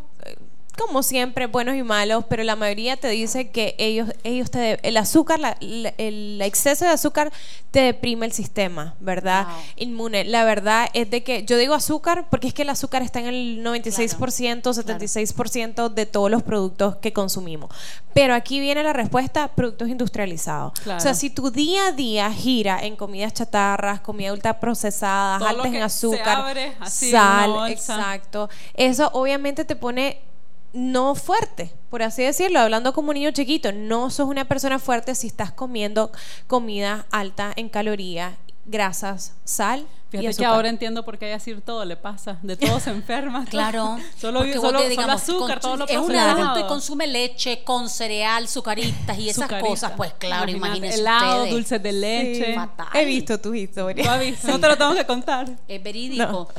como 0.77 1.03
siempre, 1.03 1.47
buenos 1.47 1.75
y 1.75 1.83
malos, 1.83 2.25
pero 2.29 2.43
la 2.43 2.55
mayoría 2.55 2.95
te 2.97 3.07
dice 3.09 3.49
que 3.49 3.75
ellos, 3.77 4.09
ellos 4.23 4.51
te, 4.51 4.79
el 4.87 4.95
azúcar, 4.97 5.39
la- 5.39 5.57
la- 5.59 5.93
el 5.97 6.39
exceso 6.41 6.85
de 6.85 6.91
azúcar 6.91 7.31
te 7.71 7.81
deprime 7.81 8.25
el 8.25 8.31
sistema, 8.31 8.95
¿verdad? 8.99 9.45
Wow. 9.47 9.55
Inmune. 9.77 10.23
La 10.25 10.43
verdad 10.45 10.87
es 10.93 11.09
de 11.09 11.23
que 11.23 11.43
yo 11.43 11.57
digo 11.57 11.73
azúcar 11.73 12.27
porque 12.29 12.47
es 12.47 12.53
que 12.53 12.61
el 12.61 12.69
azúcar 12.69 13.01
está 13.01 13.19
en 13.19 13.27
el 13.27 13.63
96%, 13.63 14.73
76% 14.73 15.89
de 15.89 16.05
todos 16.05 16.31
los 16.31 16.43
productos 16.43 16.95
que 16.97 17.13
consumimos. 17.13 17.69
Pero 18.13 18.33
aquí 18.33 18.59
viene 18.59 18.81
la 18.83 18.93
respuesta, 18.93 19.49
productos 19.49 19.89
industrializados. 19.89 20.73
Claro. 20.79 20.97
O 20.97 21.01
sea, 21.01 21.13
si 21.13 21.29
tu 21.29 21.51
día 21.51 21.87
a 21.87 21.91
día 21.91 22.31
gira 22.31 22.79
en 22.83 22.95
comidas 22.95 23.33
chatarras, 23.33 23.99
comida 24.01 24.33
ultraprocesada, 24.33 25.37
altas 25.47 25.67
en 25.73 25.81
azúcar, 25.83 26.37
abre 26.39 26.73
así 26.79 27.11
sal, 27.11 27.69
exacto. 27.71 28.49
Eso 28.73 29.09
obviamente 29.13 29.65
te 29.65 29.75
pone 29.75 30.19
no 30.77 31.15
fuerte, 31.15 31.73
por 31.89 32.03
así 32.03 32.21
decirlo, 32.21 32.59
hablando 32.59 32.93
como 32.93 33.09
un 33.09 33.15
niño 33.15 33.31
chiquito, 33.31 33.71
no 33.71 34.11
sos 34.11 34.27
una 34.27 34.45
persona 34.45 34.77
fuerte 34.77 35.15
si 35.15 35.25
estás 35.25 35.51
comiendo 35.51 36.11
comida 36.45 37.07
alta 37.09 37.51
en 37.55 37.67
calorías, 37.67 38.35
grasas, 38.67 39.33
sal 39.45 39.79
y 39.79 40.11
Fíjate 40.11 40.23
que 40.25 40.29
azúcar. 40.29 40.51
ahora 40.53 40.69
entiendo 40.69 41.03
por 41.03 41.17
qué 41.17 41.25
a 41.25 41.29
Yacir 41.37 41.59
todo 41.61 41.83
le 41.83 41.97
pasa. 41.97 42.37
De 42.41 42.55
todo 42.57 42.79
se 42.79 42.91
enferma. 42.91 43.43
Claro. 43.45 43.97
solo, 44.17 44.39
solo, 44.39 44.43
te 44.51 44.53
solo 44.59 44.87
digamos, 44.87 45.21
azúcar, 45.21 45.57
consu- 45.57 45.61
todo 45.61 45.75
lo 45.77 45.87
Es 45.87 45.97
un 45.97 46.15
adulto 46.15 46.59
y 46.59 46.63
consume 46.63 47.07
leche 47.07 47.63
con 47.65 47.89
cereal, 47.89 48.47
sucaritas 48.47 49.17
y 49.19 49.29
esas 49.29 49.49
cosas. 49.61 49.91
Pues 49.97 50.13
claro, 50.13 50.49
imagínense 50.49 50.99
helado, 50.99 51.35
ustedes. 51.39 51.51
dulces 51.53 51.83
de 51.83 51.91
leche. 51.91 52.55
Fatal. 52.55 52.87
He 52.93 53.03
visto 53.05 53.37
tus 53.39 53.55
historias. 53.57 54.05
¿Lo 54.07 54.13
has 54.13 54.19
visto? 54.21 54.47
No 54.47 54.59
te 54.59 54.67
lo 54.67 54.77
tengo 54.77 54.95
que 54.95 55.05
contar. 55.05 55.49
Es 55.67 55.83
verídico. 55.83 56.49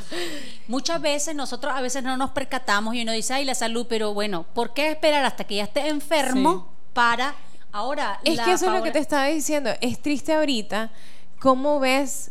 Muchas 0.66 1.00
veces 1.00 1.34
nosotros 1.34 1.72
a 1.74 1.80
veces 1.80 2.02
no 2.02 2.16
nos 2.18 2.30
percatamos 2.32 2.94
y 2.94 3.02
uno 3.02 3.12
dice, 3.12 3.32
ay, 3.34 3.44
la 3.46 3.54
salud, 3.54 3.86
pero 3.88 4.12
bueno, 4.12 4.44
¿por 4.54 4.74
qué 4.74 4.90
esperar 4.90 5.24
hasta 5.24 5.44
que 5.44 5.56
ya 5.56 5.64
esté 5.64 5.88
enfermo 5.88 6.68
Sí. 6.70 6.90
para 6.92 7.34
ahora? 7.72 8.20
Es 8.24 8.36
la 8.36 8.44
que 8.44 8.52
eso 8.52 8.66
es 8.66 8.72
lo 8.72 8.82
que 8.82 8.90
te 8.90 8.98
estaba 8.98 9.24
diciendo. 9.26 9.70
Es 9.80 10.00
triste 10.02 10.34
ahorita 10.34 10.90
cómo 11.38 11.80
ves 11.80 12.30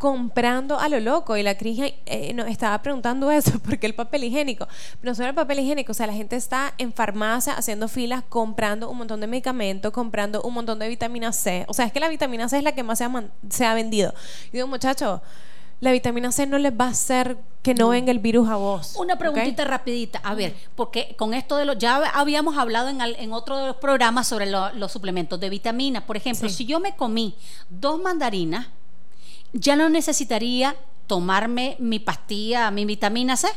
comprando 0.00 0.80
a 0.80 0.88
lo 0.88 0.98
loco 0.98 1.36
y 1.36 1.42
la 1.42 1.58
Cris 1.58 1.92
eh, 2.06 2.32
nos 2.32 2.48
estaba 2.48 2.80
preguntando 2.80 3.30
eso 3.32 3.58
porque 3.60 3.86
el 3.86 3.94
papel 3.94 4.24
higiénico 4.24 4.66
no 5.02 5.14
solo 5.14 5.28
el 5.28 5.34
papel 5.34 5.58
higiénico 5.58 5.92
o 5.92 5.94
sea 5.94 6.06
la 6.06 6.14
gente 6.14 6.36
está 6.36 6.72
en 6.78 6.94
farmacia 6.94 7.52
haciendo 7.52 7.86
filas 7.86 8.24
comprando 8.26 8.88
un 8.88 8.96
montón 8.96 9.20
de 9.20 9.26
medicamentos 9.26 9.92
comprando 9.92 10.40
un 10.40 10.54
montón 10.54 10.78
de 10.78 10.88
vitamina 10.88 11.32
C. 11.32 11.66
O 11.68 11.74
sea 11.74 11.84
es 11.84 11.92
que 11.92 12.00
la 12.00 12.08
vitamina 12.08 12.48
C 12.48 12.56
es 12.56 12.64
la 12.64 12.72
que 12.72 12.82
más 12.82 12.96
se 12.96 13.04
ha, 13.04 13.24
se 13.50 13.66
ha 13.66 13.74
vendido. 13.74 14.14
Y 14.48 14.52
digo 14.52 14.66
muchachos 14.66 15.20
la 15.80 15.92
vitamina 15.92 16.30
C 16.32 16.46
no 16.46 16.58
les 16.58 16.72
va 16.72 16.86
a 16.86 16.90
hacer 16.90 17.38
que 17.62 17.74
no 17.74 17.88
venga 17.88 18.10
el 18.10 18.18
virus 18.18 18.48
a 18.48 18.56
vos 18.56 18.94
Una 18.98 19.16
preguntita 19.18 19.64
rapidita, 19.64 20.18
a 20.22 20.34
ver, 20.34 20.54
porque 20.76 21.14
con 21.18 21.34
esto 21.34 21.56
de 21.56 21.64
los, 21.64 21.78
ya 21.78 21.96
habíamos 22.14 22.56
hablado 22.58 22.88
en, 22.88 23.00
al- 23.02 23.16
en 23.16 23.32
otro 23.32 23.56
de 23.56 23.66
los 23.68 23.76
programas 23.76 24.26
sobre 24.28 24.46
lo- 24.46 24.72
los 24.74 24.92
suplementos 24.92 25.38
de 25.40 25.48
vitaminas. 25.50 26.02
Por 26.04 26.16
ejemplo, 26.16 26.48
Sí. 26.48 26.54
si 26.54 26.66
yo 26.66 26.80
me 26.80 26.96
comí 26.96 27.34
dos 27.68 28.00
mandarinas, 28.00 28.68
ya 29.52 29.74
no 29.76 29.88
necesitaría 29.88 30.76
tomarme 31.10 31.74
mi 31.80 31.98
pastilla, 31.98 32.70
mi 32.70 32.84
vitamina 32.84 33.36
C. 33.36 33.48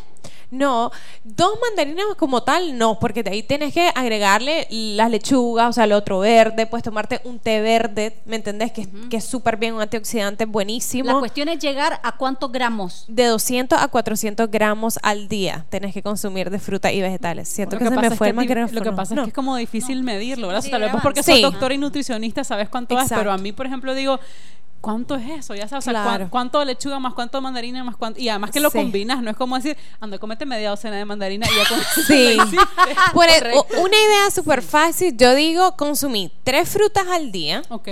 No, 0.50 0.92
dos 1.24 1.58
mandarinas 1.68 2.06
como 2.18 2.44
tal, 2.44 2.78
no, 2.78 3.00
porque 3.00 3.24
de 3.24 3.32
ahí 3.32 3.42
tienes 3.44 3.74
que 3.74 3.90
agregarle 3.96 4.68
las 4.70 5.10
lechugas, 5.10 5.70
o 5.70 5.74
sea, 5.74 5.86
el 5.86 5.94
otro 5.94 6.20
verde, 6.20 6.68
puedes 6.68 6.84
tomarte 6.84 7.22
un 7.24 7.40
té 7.40 7.60
verde, 7.62 8.18
¿me 8.26 8.36
entendés? 8.36 8.72
Que, 8.72 8.88
que 9.10 9.18
es 9.18 9.24
súper 9.26 9.58
bien, 9.58 9.74
un 9.74 9.82
antioxidante 9.82 10.46
buenísimo. 10.46 11.12
La 11.12 11.20
cuestión 11.20 11.50
es 11.50 11.58
llegar 11.60 12.00
a 12.04 12.18
cuántos 12.18 12.52
gramos. 12.52 13.06
de 13.08 13.26
200 13.26 13.80
a 13.82 13.88
400 13.88 14.50
gramos 14.52 15.00
al 15.02 15.28
día 15.28 15.66
tenés 15.70 15.92
que 15.94 16.04
consumir 16.04 16.52
de 16.52 16.60
fruta 16.60 16.92
y 16.92 17.02
vegetales. 17.02 17.50
Siento 17.50 17.76
Lo 17.76 17.80
que, 17.80 17.86
que, 17.86 17.90
se 17.96 18.02
me 18.02 18.08
es 18.08 18.14
fue 18.16 18.32
que 18.32 18.54
el. 18.54 18.76
Lo 18.76 18.82
que 18.82 18.92
pasa 18.92 19.16
No. 19.16 19.22
es 19.22 19.26
que 19.26 19.30
es 19.30 19.36
como 19.36 19.56
difícil 19.56 20.04
medirlo, 20.04 20.48
¿verdad? 20.48 20.62
Sí, 20.62 20.70
tal 20.70 20.82
vez 20.82 20.92
porque 21.02 21.24
Sí. 21.24 21.42
sos 21.42 21.52
doctor 21.52 21.72
y 21.72 21.80
nutricionista, 21.80 22.44
sabes 22.44 22.70
cuánto 22.70 23.00
es, 23.00 23.10
pero 23.10 23.32
a 23.32 23.38
mí, 23.40 23.54
por 23.54 23.66
ejemplo, 23.66 23.96
digo, 23.96 24.20
¿cuánto 24.84 25.16
es 25.16 25.30
eso? 25.30 25.56
Ya 25.56 25.66
sabes, 25.70 25.88
o 25.88 25.92
sea, 25.92 25.94
Claro. 26.04 26.10
cuán- 26.18 26.30
cuánto 26.30 26.66
lechuga 26.66 27.00
más 27.00 27.14
cuánto 27.14 27.40
mandarina 27.42 27.86
más 27.86 27.96
cuánto. 27.96 28.20
Y 28.20 28.28
además 28.28 28.52
que 28.52 28.60
lo 28.60 28.70
Sí. 28.70 28.78
combinas, 28.80 29.24
no 29.24 29.32
es 29.32 29.38
como 29.38 29.56
decir, 29.56 29.78
anda, 30.02 30.18
comete 30.20 30.46
media 30.46 30.72
docena 30.72 30.98
de 30.98 31.06
mandarina 31.06 31.48
y 31.50 31.56
ya 31.56 31.70
con 31.70 31.80
Sí. 32.06 32.38
Por 33.14 33.30
e- 33.30 33.54
una 33.80 33.96
idea 33.96 34.30
súper 34.30 34.62
fácil, 34.62 35.16
yo 35.16 35.34
digo 35.36 35.78
consumir 35.78 36.32
tres 36.44 36.68
frutas 36.70 37.08
al 37.08 37.32
día. 37.32 37.62
Ok. 37.70 37.88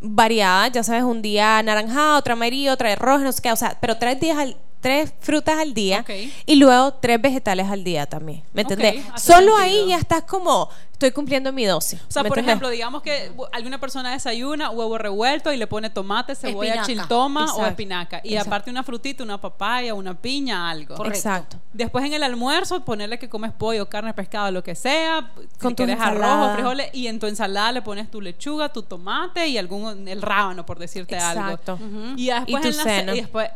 variadas, 0.00 0.72
ya 0.72 0.82
sabes, 0.82 1.04
un 1.04 1.22
día 1.22 1.58
anaranjada, 1.58 2.18
otra 2.18 2.32
amarilla, 2.32 2.72
otra 2.72 2.88
de 2.90 2.96
roja, 2.96 3.18
no 3.22 3.30
sé 3.30 3.40
qué, 3.40 3.52
o 3.52 3.56
sea, 3.56 3.78
pero 3.80 3.96
tres 3.98 4.18
días 4.18 4.36
al 4.36 4.56
tres 4.82 5.14
frutas 5.20 5.58
al 5.58 5.72
día 5.72 6.04
y 6.44 6.56
luego 6.56 6.92
tres 6.94 7.22
vegetales 7.22 7.70
al 7.70 7.84
día 7.84 8.04
también, 8.06 8.42
¿me 8.52 8.62
entendés? 8.62 9.02
Solo 9.16 9.56
sentido. 9.56 9.56
ahí 9.56 9.86
ya 9.88 9.96
estás 9.96 10.24
como 10.24 10.68
estoy 10.90 11.12
cumpliendo 11.12 11.52
mi 11.52 11.64
dosis. 11.64 12.00
O 12.08 12.10
sea, 12.12 12.22
¿me 12.22 12.28
por 12.28 12.38
entendés? 12.38 12.52
ejemplo, 12.52 12.68
digamos 12.68 13.02
que 13.02 13.32
alguna 13.52 13.80
persona 13.80 14.12
desayuna 14.12 14.70
huevo 14.70 14.98
revuelto 14.98 15.52
y 15.52 15.56
le 15.56 15.66
pone 15.66 15.90
tomate, 15.90 16.36
cebolla, 16.36 16.74
Espinaca. 16.74 16.86
chiltoma 16.86 17.40
o 17.40 17.44
Exacto. 17.48 17.66
espinaca. 17.70 18.20
Y 18.22 18.28
Exacto. 18.34 18.48
aparte 18.50 18.70
una 18.70 18.82
frutita, 18.84 19.24
una 19.24 19.40
papaya, 19.40 19.94
una 19.94 20.14
piña, 20.20 20.70
algo. 20.70 20.94
Correcto. 20.96 21.18
Exacto. 21.18 21.56
Después 21.72 22.04
en 22.04 22.12
el 22.14 22.22
almuerzo 22.22 22.84
ponerle 22.84 23.18
que 23.18 23.28
comes 23.28 23.52
pollo, 23.52 23.88
carne, 23.88 24.14
pescado, 24.14 24.50
lo 24.52 24.62
que 24.62 24.74
sea. 24.76 25.32
Con 25.60 25.70
si 25.70 25.74
tu 25.76 25.84
quieres 25.84 26.00
arroz 26.00 26.50
o 26.50 26.54
frijoles. 26.54 26.90
Y 26.92 27.08
en 27.08 27.18
tu 27.18 27.26
ensalada 27.26 27.72
le 27.72 27.82
pones 27.82 28.08
tu 28.08 28.20
lechuga, 28.20 28.68
tu 28.72 28.82
tomate 28.82 29.48
y 29.48 29.58
algún 29.58 30.06
el 30.06 30.22
rábano, 30.22 30.64
por 30.66 30.78
decirte 30.78 31.16
Exacto. 31.16 31.72
algo. 31.82 32.14
Y 32.16 32.26
después 32.30 32.46
Y 32.48 32.60
tu 32.62 32.68
en 32.68 32.76
la 32.76 32.82
ce- 32.84 32.88
cena. 32.90 33.14
y 33.14 33.20
después 33.22 33.48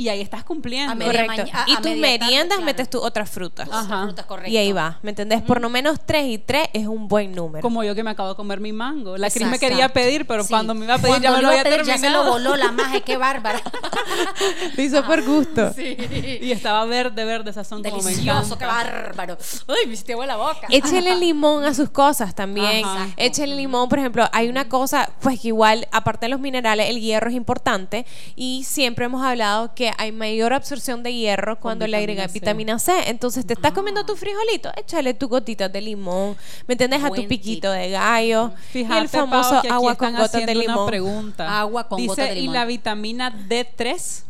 y 0.00 0.08
ahí 0.08 0.20
estás 0.20 0.44
cumpliendo. 0.44 0.92
A 0.92 0.94
media 0.94 1.12
Correcto. 1.26 1.36
maña- 1.52 1.64
a- 1.64 1.68
y 1.68 1.72
a 1.72 1.76
tus 1.76 1.84
media 1.92 2.18
tarde, 2.18 2.24
meriendas 2.26 2.56
claro. 2.58 2.64
metes 2.64 2.90
tú 2.90 3.00
otras 3.00 3.28
frutas. 3.30 3.68
Ajá. 3.70 4.04
Frutas, 4.04 4.26
correcto. 4.26 4.50
Y 4.50 4.56
ahí 4.56 4.72
va, 4.72 4.98
¿me 5.02 5.10
entendés? 5.10 5.42
Por 5.42 5.60
lo 5.60 5.68
menos 5.68 5.98
tres 6.06 6.26
y 6.26 6.38
tres 6.38 6.68
es 6.72 6.86
un 6.86 7.06
buen 7.08 7.32
número. 7.34 7.62
Como 7.62 7.84
yo 7.84 7.94
que 7.94 8.02
me 8.02 8.10
acabo 8.10 8.30
de 8.30 8.34
comer 8.34 8.60
mi 8.60 8.72
mango. 8.72 9.16
La 9.18 9.30
Cris 9.30 9.46
me 9.46 9.58
quería 9.58 9.88
pedir, 9.90 10.26
pero 10.26 10.42
Sí. 10.44 10.48
cuando 10.50 10.74
me 10.74 10.84
iba 10.86 10.94
a 10.94 10.98
pedir 10.98 11.08
Cuando 11.10 11.28
ya 11.28 11.36
me 11.36 11.42
lo 11.42 11.48
había 11.48 11.62
pedir, 11.64 11.78
Ya 11.84 11.98
se 11.98 12.08
lo 12.10 12.22
terminado. 12.22 12.30
voló 12.32 12.56
la 12.56 12.72
magia, 12.72 13.00
qué 13.00 13.16
bárbara. 13.16 13.60
Lo 14.76 14.82
hizo 14.82 15.04
por 15.04 15.22
gusto. 15.22 15.72
Y 15.78 16.50
estaba 16.52 16.84
verde, 16.84 17.24
verde, 17.24 17.52
sazón 17.52 17.82
como 17.82 18.02
me 18.02 18.10
Delicioso, 18.10 18.56
qué 18.58 18.64
encanta. 18.64 18.90
bárbaro. 18.90 19.38
Uy, 19.68 19.86
me 19.86 19.92
hiciste 19.94 20.14
la 20.26 20.36
boca. 20.36 20.66
Échele 20.68 21.14
limón 21.16 21.64
a 21.64 21.74
sus 21.74 21.90
cosas 21.90 22.34
también. 22.34 22.84
Échele 23.16 23.56
limón, 23.56 23.88
por 23.88 23.98
ejemplo, 23.98 24.28
hay 24.32 24.48
una 24.48 24.68
cosa, 24.68 25.10
pues 25.20 25.40
que 25.40 25.48
igual, 25.48 25.86
aparte 25.92 26.26
de 26.26 26.30
los 26.30 26.40
minerales, 26.40 26.88
el 26.88 27.00
hierro 27.00 27.28
es 27.30 27.36
importante 27.36 28.06
y 28.36 28.64
siempre 28.64 29.04
hemos 29.06 29.22
hablado 29.22 29.74
que 29.74 29.89
hay 29.98 30.12
mayor 30.12 30.52
absorción 30.52 31.02
de 31.02 31.12
hierro 31.14 31.58
cuando 31.60 31.86
le 31.86 31.96
agregas 31.96 32.32
vitamina 32.32 32.78
C. 32.78 32.92
Entonces, 33.06 33.46
te 33.46 33.54
estás 33.54 33.72
comiendo 33.72 34.04
tu 34.04 34.16
frijolito, 34.16 34.70
échale 34.76 35.14
tu 35.14 35.28
gotita 35.28 35.68
de 35.68 35.80
limón, 35.80 36.36
¿me 36.66 36.74
entiendes? 36.74 37.02
A 37.04 37.10
tu 37.10 37.26
piquito 37.26 37.70
de 37.72 37.90
gallo. 37.90 38.52
Fíjate, 38.70 38.94
y 38.94 39.02
el 39.02 39.08
famoso 39.08 39.50
Pau, 39.50 39.62
que 39.62 39.68
aquí 39.68 39.74
agua 39.74 39.92
están 39.92 40.12
con 40.14 40.22
gotas 40.22 40.46
de 40.46 40.52
una 40.52 40.62
limón. 40.62 40.86
pregunta. 40.86 41.60
Agua 41.60 41.88
con 41.88 41.96
Dice, 41.98 42.08
gotas 42.08 42.28
de 42.30 42.36
¿y 42.36 42.40
limón. 42.42 42.54
la 42.54 42.64
vitamina 42.64 43.32
D3? 43.48 44.22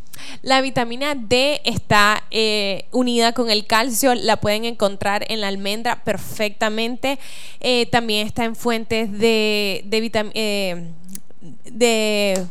La 0.43 0.61
vitamina 0.61 1.15
D 1.15 1.61
está 1.63 2.23
eh, 2.31 2.85
unida 2.91 3.31
con 3.31 3.49
el 3.49 3.65
calcio, 3.65 4.13
la 4.13 4.37
pueden 4.37 4.65
encontrar 4.65 5.25
en 5.29 5.41
la 5.41 5.47
almendra 5.47 6.03
perfectamente. 6.03 7.17
Eh, 7.59 7.87
también 7.87 8.27
está 8.27 8.43
en 8.45 8.55
fuentes 8.55 9.11
de, 9.11 9.81
de 9.85 10.01
vitamina. 10.01 10.33
de 11.65 12.45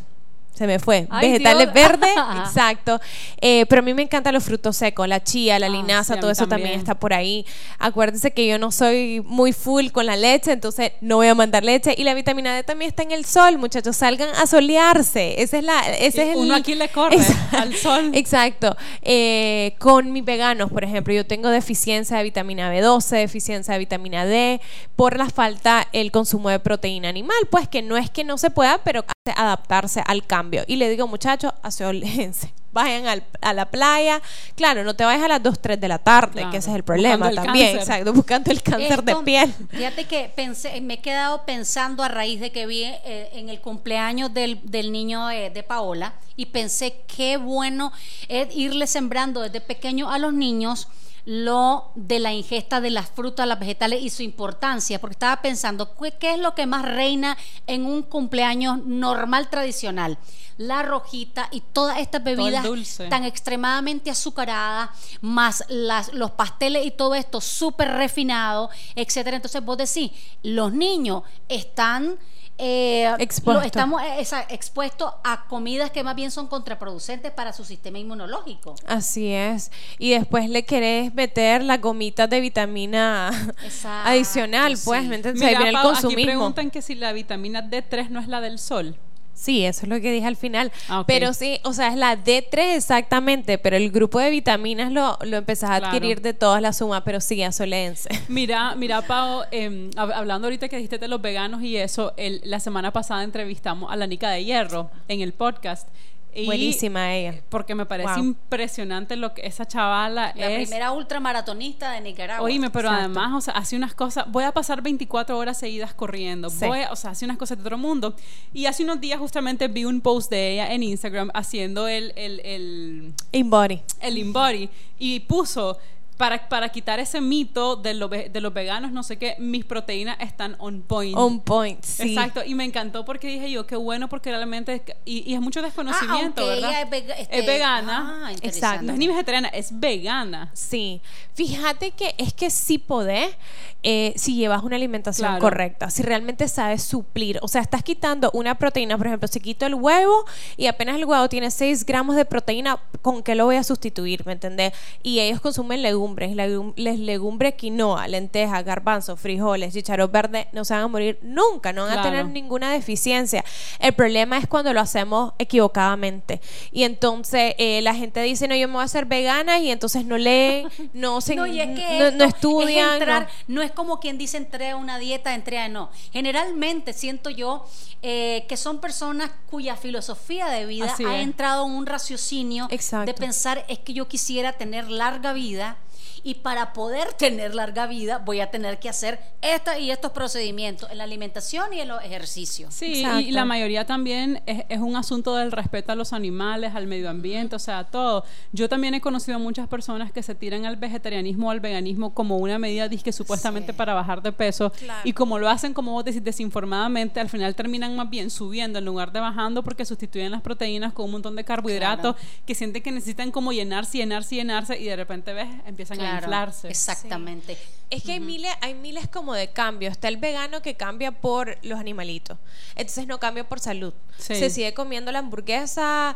se 0.54 0.66
me 0.66 0.78
fue. 0.78 1.06
Ay, 1.10 1.30
Vegetales 1.32 1.72
verdes, 1.72 2.10
exacto. 2.44 3.00
Eh, 3.40 3.64
pero 3.68 3.80
a 3.80 3.82
mí 3.82 3.94
me 3.94 4.02
encantan 4.02 4.34
los 4.34 4.44
frutos 4.44 4.76
secos, 4.76 5.08
la 5.08 5.22
chía, 5.24 5.58
la 5.58 5.66
Ah, 5.66 5.70
linaza, 5.70 6.14
sí, 6.14 6.20
todo 6.20 6.30
eso 6.30 6.46
también. 6.48 6.72
también. 6.72 6.78
está 6.80 6.94
por 6.96 7.14
ahí. 7.14 7.46
Acuérdense 7.78 8.32
que 8.32 8.46
yo 8.46 8.58
no 8.58 8.70
soy 8.70 9.22
muy 9.24 9.52
full 9.52 9.88
con 9.90 10.04
la 10.04 10.16
leche, 10.16 10.52
entonces 10.52 10.92
no 11.00 11.16
voy 11.16 11.28
a 11.28 11.34
mandar 11.34 11.64
leche. 11.64 11.94
Y 11.96 12.04
la 12.04 12.12
vitamina 12.12 12.54
D 12.54 12.62
también 12.62 12.90
está 12.90 13.02
en 13.02 13.12
el 13.12 13.24
sol, 13.24 13.56
muchachos. 13.56 13.96
Salgan 13.96 14.28
a 14.36 14.46
solearse. 14.46 15.40
Ese 15.40 15.58
es 15.58 15.64
la, 15.64 15.80
ese 15.92 16.22
es 16.24 16.28
el, 16.30 16.36
Uno 16.36 16.54
aquí 16.54 16.74
le 16.74 16.88
corre 16.88 17.16
Exacto. 17.16 17.56
al 17.56 17.74
sol. 17.76 18.10
Exacto. 18.12 18.76
Eh, 19.02 19.74
con 19.78 20.12
mis 20.12 20.24
veganos, 20.24 20.70
por 20.70 20.84
ejemplo, 20.84 21.14
yo 21.14 21.26
tengo 21.26 21.48
deficiencia 21.48 22.18
de 22.18 22.22
vitamina 22.24 22.70
B12, 22.74 23.08
deficiencia 23.16 23.72
de 23.72 23.78
vitamina 23.78 24.26
D, 24.26 24.60
por 24.96 25.16
la 25.16 25.30
falta 25.30 25.86
el 25.92 26.10
consumo 26.10 26.50
de 26.50 26.58
proteína 26.58 27.08
animal, 27.08 27.38
pues 27.50 27.66
que 27.68 27.80
no 27.82 27.96
es 27.96 28.10
que 28.10 28.24
no 28.24 28.36
se 28.36 28.50
pueda, 28.50 28.78
pero 28.84 29.04
adaptarse 29.26 30.02
al 30.06 30.26
cambio. 30.26 30.64
Y 30.66 30.76
le 30.76 30.88
digo, 30.88 31.06
muchachos, 31.06 31.52
aseolense. 31.62 32.54
Vayan 32.72 33.06
al- 33.09 33.24
a 33.40 33.52
la 33.52 33.66
playa. 33.70 34.22
Claro, 34.54 34.85
no 34.85 34.94
te 34.94 35.04
vayas 35.04 35.24
a 35.24 35.28
las 35.28 35.42
2, 35.42 35.61
3 35.61 35.80
de 35.80 35.88
la 35.88 35.98
tarde, 35.98 36.33
Claro, 36.35 36.50
que 36.50 36.56
ese 36.59 36.70
es 36.70 36.76
el 36.76 36.85
problema 36.85 37.28
el 37.30 37.35
también. 37.35 37.76
cáncer. 37.76 37.94
Exacto, 37.94 38.12
buscando 38.12 38.50
el 38.50 38.62
cáncer 38.62 39.02
de 39.02 39.16
piel. 39.16 39.52
Fíjate 39.70 40.04
que 40.06 40.33
pensé, 40.35 40.80
me 40.80 40.94
he 40.94 41.00
quedado 41.00 41.44
pensando 41.44 42.02
a 42.02 42.09
raíz 42.09 42.40
de 42.40 42.52
que 42.52 42.66
vi 42.66 42.85
eh, 42.85 43.30
en 43.33 43.48
el 43.48 43.61
cumpleaños 43.61 44.33
del, 44.33 44.61
del 44.62 44.92
niño 44.92 45.26
de, 45.26 45.50
de 45.50 45.62
Paola 45.62 46.14
y 46.37 46.46
pensé 46.46 47.02
qué 47.14 47.37
bueno 47.37 47.92
es 48.28 48.54
irle 48.54 48.87
sembrando 48.87 49.40
desde 49.40 49.61
pequeño 49.61 50.11
a 50.11 50.18
los 50.18 50.33
niños 50.33 50.87
lo 51.26 51.92
de 51.96 52.18
la 52.18 52.33
ingesta 52.33 52.80
de 52.80 52.90
las 52.90 53.11
frutas, 53.11 53.46
las 53.46 53.61
vegetales 53.61 54.02
y 54.02 54.09
su 54.11 54.22
importancia, 54.22 54.98
porque 55.00 55.12
estaba 55.14 55.42
pensando, 55.42 55.94
¿qué, 55.96 56.12
qué 56.12 56.33
es 56.33 56.38
lo 56.38 56.54
que 56.54 56.66
más 56.66 56.83
reina 56.83 57.37
en 57.66 57.85
un 57.85 58.02
cumpleaños 58.02 58.78
normal 58.87 59.50
tradicional? 59.50 60.16
La 60.56 60.83
rojita 60.83 61.48
y 61.52 61.61
todas 61.61 61.98
estas 61.98 62.20
el 62.20 62.37
bebidas 62.62 62.77
dulce. 62.99 63.09
tan 63.09 63.25
extremadamente 63.25 64.11
azucaradas, 64.11 64.90
más 65.20 65.64
las, 65.68 66.12
los 66.12 66.31
pasteles 66.33 66.87
y 66.87 66.90
todo 66.90 67.14
esto 67.14 67.40
súper 67.40 67.88
refinado, 67.92 68.70
etcétera. 68.94 69.37
Entonces 69.37 69.64
vos 69.64 69.77
decís, 69.79 70.11
los 70.42 70.73
niños 70.73 71.23
están 71.49 72.18
eh, 72.62 73.11
lo- 73.46 73.62
estamos 73.62 74.03
eh, 74.03 74.27
expuestos 74.51 75.11
a 75.25 75.46
comidas 75.49 75.90
que 75.92 76.05
más 76.05 76.14
bien 76.14 76.31
son 76.31 76.46
contraproducentes 76.46 77.33
para 77.33 77.55
su 77.55 77.64
sistema 77.64 77.99
inmunológico. 77.99 78.75
Así 78.87 79.33
es. 79.33 79.70
Y 79.99 80.11
después 80.11 80.46
le 80.51 80.64
querés 80.66 81.14
meter 81.14 81.62
las 81.62 81.81
gomitas 81.81 82.29
de 82.29 82.38
vitamina 82.40 83.31
Exacto, 83.64 84.11
adicional, 84.11 84.77
pues, 84.85 85.01
sí. 85.03 85.09
¿me 85.09 85.14
entiendes? 85.16 85.42
Ahí 85.42 85.49
Mira, 85.49 85.59
viene 85.61 85.70
el 85.70 85.83
Pau, 85.83 85.92
aquí 85.92 86.03
consumismo. 86.03 86.27
preguntan 86.33 86.70
que 86.70 86.83
si 86.83 86.94
la 86.96 87.14
vitamina 87.14 87.62
D3 87.62 88.11
no 88.11 88.20
es 88.20 88.29
la 88.29 88.42
del 88.42 88.59
sol. 88.59 88.94
Sí, 89.40 89.64
eso 89.64 89.83
es 89.87 89.88
lo 89.88 89.98
que 90.03 90.12
dije 90.12 90.26
al 90.26 90.37
final. 90.37 90.70
Ah. 90.90 91.05
Pero 91.07 91.33
sí, 91.33 91.61
o 91.64 91.72
sea, 91.72 91.88
es 91.88 91.96
la 91.96 92.14
D3 92.14 92.76
exactamente, 92.76 93.57
pero 93.57 93.76
el 93.76 93.90
grupo 93.90 94.18
de 94.20 94.29
vitaminas 94.29 94.92
lo, 94.92 95.16
lo 95.22 95.37
empezás 95.38 95.70
a 95.70 95.79
Claro. 95.79 95.87
adquirir 95.87 96.20
de 96.20 96.35
todas 96.35 96.61
las 96.61 96.76
sumas, 96.76 97.00
pero 97.07 97.22
sí, 97.22 97.42
asoléense. 97.42 98.11
Mira, 98.29 98.74
mira, 98.74 99.00
Pau, 99.00 99.44
em, 99.50 99.90
hab- 99.92 100.12
hablando 100.14 100.46
ahorita 100.46 100.68
que 100.68 100.76
dijiste 100.76 100.98
de 100.98 101.09
los 101.09 101.22
veganos 101.22 101.62
y 101.62 101.76
eso, 101.79 102.12
el- 102.18 102.42
la 102.44 102.61
semana 102.61 102.92
pasada 102.92 103.24
entrevistamos 103.24 103.90
a 103.90 103.96
la 103.96 104.07
Nica 104.07 104.29
de 104.31 104.44
Hierro 104.44 104.90
en 105.09 105.22
el 105.22 105.33
podcast. 105.33 105.88
Y- 106.35 106.47
Buenísima 106.47 107.14
ella. 107.14 107.43
Porque 107.49 107.75
me 107.75 107.87
parece 107.87 108.14
Wow. 108.14 108.25
impresionante 108.25 109.16
lo 109.16 109.35
que 109.35 109.47
esa 109.47 109.66
chavala 109.66 110.33
La 110.37 110.51
es. 110.51 110.69
primera 110.69 110.93
ultramaratonista 110.93 111.93
de 111.93 112.01
Nicaragua. 112.01 112.45
Oíme, 112.45 112.71
pero 112.71 112.88
Exacto. 112.88 113.05
además, 113.21 113.33
o 113.35 113.40
sea, 113.40 113.55
hace 113.55 113.77
unas 113.77 113.95
cosas. 113.95 114.25
Voy 114.31 114.45
a 114.45 114.53
pasar 114.53 114.83
24 114.83 115.37
horas 115.37 115.59
seguidas 115.59 115.93
corriendo. 115.95 116.49
Sí. 116.51 116.64
Voy 116.66 116.81
a- 116.83 116.93
o 116.93 116.97
sea, 116.97 117.11
hace 117.11 117.25
unas 117.25 117.37
cosas 117.37 117.59
de 117.59 117.62
otro 117.62 117.79
mundo. 117.79 118.14
Y 118.53 118.66
hace 118.66 118.85
unos 118.85 119.01
días 119.01 119.19
justamente 119.19 119.69
vi 119.69 119.85
un 119.85 120.01
post 120.01 120.31
de 120.31 120.53
ella 120.53 120.73
en 120.73 120.83
Instagram 120.83 121.31
haciendo 121.35 121.88
el, 121.88 122.12
el, 122.16 122.40
el, 122.45 123.12
InBody. 123.33 123.83
el 124.01 124.19
InBody 124.19 124.71
y 124.99 125.21
puso 125.21 125.79
para, 126.20 126.50
para 126.50 126.68
quitar 126.68 127.00
ese 127.00 127.18
mito 127.22 127.76
de, 127.76 127.94
lo 127.94 128.09
de 128.09 128.40
los 128.42 128.52
veganos, 128.52 128.92
no 128.92 129.02
sé 129.02 129.16
qué, 129.16 129.37
mis 129.38 129.64
proteínas 129.64 130.18
están 130.20 130.54
on 130.59 130.83
point. 130.83 131.16
On 131.16 131.40
point, 131.40 131.83
sí. 131.83 132.11
Exacto, 132.12 132.42
y 132.44 132.54
me 132.54 132.64
encantó 132.64 133.06
porque 133.06 133.26
dije 133.26 133.50
yo, 133.50 133.66
qué 133.66 133.74
bueno, 133.76 134.06
porque 134.11 134.28
realmente, 134.30 134.74
es 134.74 134.83
y, 135.06 135.30
y 135.30 135.35
es 135.35 135.40
mucho 135.40 135.61
Ah, 135.61 135.62
desconocimiento, 135.62 136.42
aunque 136.42 136.44
¿verdad? 136.44 136.70
ella 136.70 136.83
es, 136.83 136.90
vega- 136.90 137.14
este, 137.14 137.38
Es 137.38 137.46
vegana. 137.46 138.26
Ah, 138.26 138.33
Exacto. 138.42 138.83
No 138.85 138.92
es 138.92 138.98
ni 138.98 139.09
vegetariana, 139.09 139.48
es 139.48 139.80
vegana. 139.80 140.50
Sí, 140.52 141.00
fíjate 141.35 141.92
que 141.92 142.14
es 142.18 142.35
que 142.35 142.50
sí 142.50 142.76
podés 142.76 143.35
eh, 143.83 144.12
si 144.16 144.35
llevas 144.37 144.62
una 144.62 144.76
alimentación 144.76 145.26
Claro. 145.28 145.40
correcta, 145.40 145.88
si 145.88 146.02
realmente 146.02 146.46
sabes 146.48 146.83
suplir, 146.83 147.38
o 147.40 147.48
sea, 147.48 147.62
estás 147.62 147.83
quitando 147.83 148.30
una 148.35 148.56
proteína, 148.56 148.98
por 148.98 149.06
ejemplo, 149.06 149.26
si 149.26 149.40
quito 149.40 149.64
el 149.64 149.74
huevo 149.74 150.26
y 150.59 150.66
apenas 150.66 150.96
el 150.96 151.06
huevo 151.06 151.26
tiene 151.30 151.50
6 151.50 151.87
gramos 151.87 152.14
de 152.16 152.26
proteína, 152.26 152.78
¿con 153.00 153.22
qué 153.22 153.35
lo 153.35 153.46
voy 153.46 153.56
a 153.56 153.64
sustituir? 153.64 154.26
¿Me 154.26 154.33
entendés? 154.33 154.74
Y 155.02 155.20
ellos 155.20 155.40
consumen 155.40 155.80
legumbres, 155.80 156.10
legum- 156.16 156.73
les 156.77 156.99
legumbre 156.99 157.55
quinoa, 157.57 158.07
lentejas, 158.09 158.64
garbanzos, 158.64 159.18
frijoles, 159.20 159.73
chícharos 159.75 160.11
verdes, 160.11 160.46
no 160.53 160.64
se 160.64 160.75
van 160.75 160.83
a 160.85 160.88
morir 160.88 161.18
nunca, 161.23 161.73
no 161.73 161.85
van 161.87 161.99
a 161.99 162.03
tener 162.03 162.27
ninguna 162.27 162.70
deficiencia. 162.73 163.44
El 163.79 163.92
problema 163.92 164.38
es 164.38 164.46
cuando 164.46 164.73
lo 164.73 164.81
hacemos 164.81 165.33
equivocadamente. 165.38 166.40
Y 166.73 166.85
entonces 166.85 167.55
eh, 167.59 167.81
la 167.83 167.94
gente 167.94 168.20
dice, 168.23 168.49
no, 168.49 168.55
yo 168.57 168.68
me 168.68 168.75
voy 168.75 168.83
a 168.83 168.85
hacer 168.85 169.07
vegana 169.07 169.59
y 169.59 169.70
entonces 169.70 170.05
no 170.05 170.18
leen, 170.18 170.68
no, 170.92 171.20
se, 171.20 171.35
No, 171.37 171.46
y 171.46 171.61
es 171.61 171.68
que 171.79 171.99
no, 171.99 172.11
no 172.18 172.25
estudian. 172.25 172.88
es 172.88 173.01
entrar- 173.01 173.29
no. 173.46 173.57
no. 173.57 173.62
es 173.62 173.73
como 173.73 174.01
quien 174.01 174.18
dice 174.18 174.37
entré 174.37 174.70
a 174.70 174.77
una 174.77 174.99
dieta, 174.99 175.35
entré 175.35 175.59
a 175.59 175.68
no. 175.68 175.90
Generalmente 176.12 176.92
siento 176.92 177.31
yo 177.31 177.64
eh, 178.03 178.46
que 178.49 178.57
son 178.57 178.81
personas 178.81 179.31
cuya 179.51 179.77
filosofía 179.77 180.49
de 180.49 180.64
vida 180.66 180.87
Así 180.87 181.05
ha 181.05 181.18
es. 181.18 181.23
entrado 181.25 181.66
en 181.66 181.73
un 181.73 181.87
raciocinio 181.87 182.66
Exacto. 182.70 183.07
de 183.07 183.14
pensar 183.14 183.64
es 183.68 183.79
que 183.79 183.92
yo 183.92 184.09
quisiera 184.09 184.53
tener 184.55 184.90
larga 184.90 185.33
vida 185.33 185.77
y 186.22 186.35
para 186.35 186.72
poder 186.72 187.12
tener 187.14 187.54
larga 187.54 187.87
vida 187.87 188.18
voy 188.18 188.40
a 188.40 188.50
tener 188.50 188.78
que 188.78 188.88
hacer 188.88 189.20
esta 189.42 189.78
y 189.78 189.90
estos 189.90 190.12
procedimientos 190.12 190.90
en 190.90 190.98
la 190.98 191.04
alimentación 191.04 191.72
y 191.72 191.80
en 191.80 191.88
los 191.88 192.02
ejercicios. 192.02 192.74
Sí, 192.74 192.87
y- 192.87 192.96
y, 192.96 193.00
Exacto. 193.04 193.30
la 193.33 193.44
mayoría 193.44 193.87
también 193.87 194.42
es, 194.46 194.64
es 194.68 194.78
un 194.80 194.96
asunto 194.96 195.35
del 195.37 195.52
respeto 195.52 195.92
a 195.92 195.94
los 195.94 196.12
animales, 196.12 196.74
al 196.74 196.87
medio 196.87 197.09
ambiente, 197.11 197.56
o 197.56 197.59
sea, 197.59 197.85
todo. 197.85 198.24
Yo 198.52 198.68
también 198.68 198.94
he 198.94 199.00
conocido 199.00 199.37
a 199.37 199.38
muchas 199.38 199.68
personas 199.68 200.12
que 200.12 200.22
se 200.22 200.35
tiran 200.35 200.66
al 200.66 200.76
vegetarianismo 200.76 201.48
o 201.48 201.50
al 201.50 201.61
veganismo 201.61 202.14
como 202.14 202.37
una 202.38 202.59
medida 202.59 202.88
disque 202.88 203.12
supuestamente 203.12 203.72
Sí. 203.72 203.76
para 203.78 203.94
bajar 203.94 204.22
de 204.22 204.33
peso 204.33 204.70
Claro. 204.70 205.00
y 205.04 205.12
como 205.12 205.38
lo 205.38 205.48
hacen 205.48 205.72
como 205.74 205.92
vos 205.92 206.04
decís 206.04 206.22
desinformadamente, 206.24 207.20
al 207.20 207.28
final 207.28 207.54
terminan 207.54 207.96
más 207.96 208.11
bien 208.11 208.30
subiendo 208.30 208.78
en 208.78 208.85
lugar 208.85 209.12
de 209.12 209.20
bajando 209.20 209.62
porque 209.62 209.85
sustituyen 209.85 210.30
las 210.30 210.42
proteínas 210.42 210.92
con 210.92 211.06
un 211.06 211.12
montón 211.12 211.37
de 211.37 211.44
carbohidratos 211.44 212.16
que 212.46 212.54
sienten 212.54 212.83
que 212.83 212.92
necesitan 212.92 213.30
como 213.30 213.52
llenarse, 213.52 213.98
llenarse, 213.98 214.35
llenarse 214.35 214.78
y 214.78 214.85
de 214.85 214.96
repente 214.96 215.33
ves 215.33 215.48
empiezan 215.66 216.00
a 216.00 216.10
Claro, 216.11 216.27
inflarse. 216.27 216.68
exactamente. 216.68 217.57
Es 217.90 218.05
que 218.05 218.12
hay 218.12 218.20
miles, 218.20 218.53
hay 218.61 218.75
miles 218.75 219.09
como 219.09 219.35
de 219.35 219.49
cambios. 219.49 219.92
Está 219.92 220.09
el 220.09 220.16
vegano 220.16 220.62
que 220.62 220.77
cambia 220.77 221.11
por 221.11 221.59
los 221.62 221.79
animalitos. 221.81 222.38
Entonces 222.77 223.07
no 223.07 223.18
cambia 223.18 223.49
por 223.49 223.59
salud. 223.59 223.92
Sí. 224.16 224.37
Se 224.37 224.49
sigue 224.51 224.75
comiendo 224.75 225.11
la 225.11 225.18
hamburguesa 225.18 226.14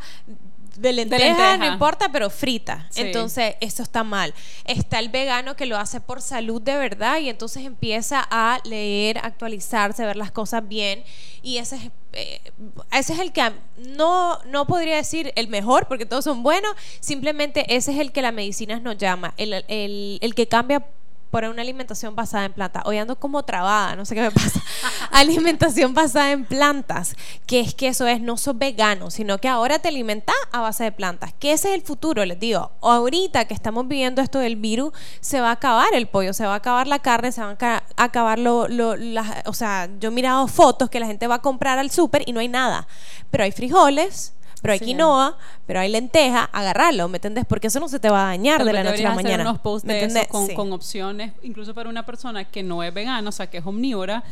de 0.76 0.92
lenteja, 0.92 1.24
lenteja. 1.24 1.56
no 1.56 1.66
importa, 1.66 2.10
pero 2.10 2.30
frita. 2.30 2.86
Sí. 2.90 3.02
Entonces, 3.02 3.56
eso 3.60 3.82
está 3.82 4.04
mal. 4.04 4.34
Está 4.64 4.98
el 4.98 5.08
vegano 5.08 5.56
que 5.56 5.66
lo 5.66 5.76
hace 5.76 6.00
por 6.00 6.20
salud 6.20 6.60
de 6.60 6.76
verdad 6.76 7.18
y 7.18 7.28
entonces 7.28 7.64
empieza 7.64 8.26
a 8.30 8.60
leer, 8.64 9.18
actualizarse, 9.18 10.04
ver 10.04 10.16
las 10.16 10.30
cosas 10.30 10.66
bien. 10.66 11.04
Y 11.42 11.58
ese 11.58 11.76
es, 11.76 11.82
eh, 12.12 12.40
ese 12.92 13.12
es 13.12 13.18
el 13.18 13.32
que 13.32 13.52
no, 13.76 14.38
no 14.46 14.66
podría 14.66 14.96
decir 14.96 15.32
el 15.36 15.48
mejor, 15.48 15.86
porque 15.86 16.06
todos 16.06 16.24
son 16.24 16.42
buenos. 16.42 16.74
Simplemente 17.00 17.76
ese 17.76 17.92
es 17.92 17.98
el 17.98 18.12
que 18.12 18.22
la 18.22 18.32
medicina 18.32 18.80
nos 18.80 18.96
llama. 18.98 19.34
El, 19.36 19.64
el, 19.68 20.18
el 20.20 20.34
que 20.34 20.48
cambia 20.48 20.86
por 21.34 21.42
una 21.46 21.62
alimentación 21.62 22.14
basada 22.14 22.44
en 22.44 22.52
plantas. 22.52 22.84
Hoy 22.86 22.96
ando 22.96 23.16
como 23.18 23.42
trabada, 23.42 23.96
no 23.96 24.04
sé 24.04 24.14
qué 24.14 24.20
me 24.20 24.30
pasa. 24.30 24.62
alimentación 25.10 25.92
basada 25.92 26.30
en 26.30 26.44
plantas, 26.44 27.16
que 27.44 27.58
es 27.58 27.74
que 27.74 27.88
eso 27.88 28.06
es, 28.06 28.20
no 28.20 28.36
sos 28.36 28.56
vegano, 28.56 29.10
sino 29.10 29.38
que 29.38 29.48
ahora 29.48 29.80
te 29.80 29.88
alimentas 29.88 30.36
a 30.52 30.60
base 30.60 30.84
de 30.84 30.92
plantas. 30.92 31.32
Que 31.40 31.50
ese 31.52 31.70
es 31.70 31.74
el 31.74 31.82
futuro, 31.82 32.24
les 32.24 32.38
digo. 32.38 32.70
Ahorita 32.82 33.46
que 33.46 33.54
estamos 33.54 33.88
viviendo 33.88 34.22
esto 34.22 34.38
del 34.38 34.54
virus, 34.54 34.92
se 35.20 35.40
va 35.40 35.48
a 35.48 35.52
acabar 35.54 35.88
el 35.94 36.06
pollo, 36.06 36.32
se 36.34 36.46
va 36.46 36.52
a 36.52 36.58
acabar 36.58 36.86
la 36.86 37.00
carne, 37.00 37.32
se 37.32 37.40
van 37.40 37.50
a 37.54 37.58
ca- 37.58 37.84
acabar 37.96 38.38
lo, 38.38 38.68
lo- 38.68 38.94
las- 38.94 39.42
o 39.46 39.54
sea, 39.54 39.88
yo 39.98 40.10
he 40.10 40.12
mirado 40.12 40.46
fotos 40.46 40.88
que 40.88 41.00
la 41.00 41.06
gente 41.06 41.26
va 41.26 41.34
a 41.36 41.42
comprar 41.42 41.80
al 41.80 41.90
súper 41.90 42.22
y 42.26 42.32
no 42.32 42.38
hay 42.38 42.48
nada. 42.48 42.86
Pero 43.32 43.42
hay 43.42 43.50
frijoles. 43.50 44.34
Pero 44.64 44.72
hay 44.72 44.78
Sí. 44.78 44.84
quinoa, 44.86 45.36
pero 45.66 45.80
hay 45.80 45.90
lenteja, 45.90 46.48
agarrarlo, 46.50 47.06
¿me 47.08 47.18
entendés? 47.18 47.44
Porque 47.46 47.66
eso 47.66 47.80
no 47.80 47.88
se 47.90 48.00
te 48.00 48.08
va 48.08 48.22
a 48.22 48.26
dañar 48.28 48.56
Tal 48.56 48.66
de 48.68 48.72
la 48.72 48.82
noche 48.82 49.00
a 49.04 49.08
la 49.10 49.12
hacer 49.12 49.24
mañana. 49.24 49.42
unos 49.50 49.60
posts 49.60 49.86
¿me 49.86 49.92
de 49.92 50.04
eso 50.06 50.28
con, 50.30 50.46
Sí. 50.46 50.54
con 50.54 50.72
opciones, 50.72 51.32
incluso 51.42 51.74
para 51.74 51.90
una 51.90 52.06
persona 52.06 52.44
que 52.44 52.62
no 52.62 52.82
es 52.82 52.94
vegana, 52.94 53.28
o 53.28 53.32
sea, 53.32 53.50
que 53.50 53.58
es 53.58 53.66
omnívora, 53.66 54.24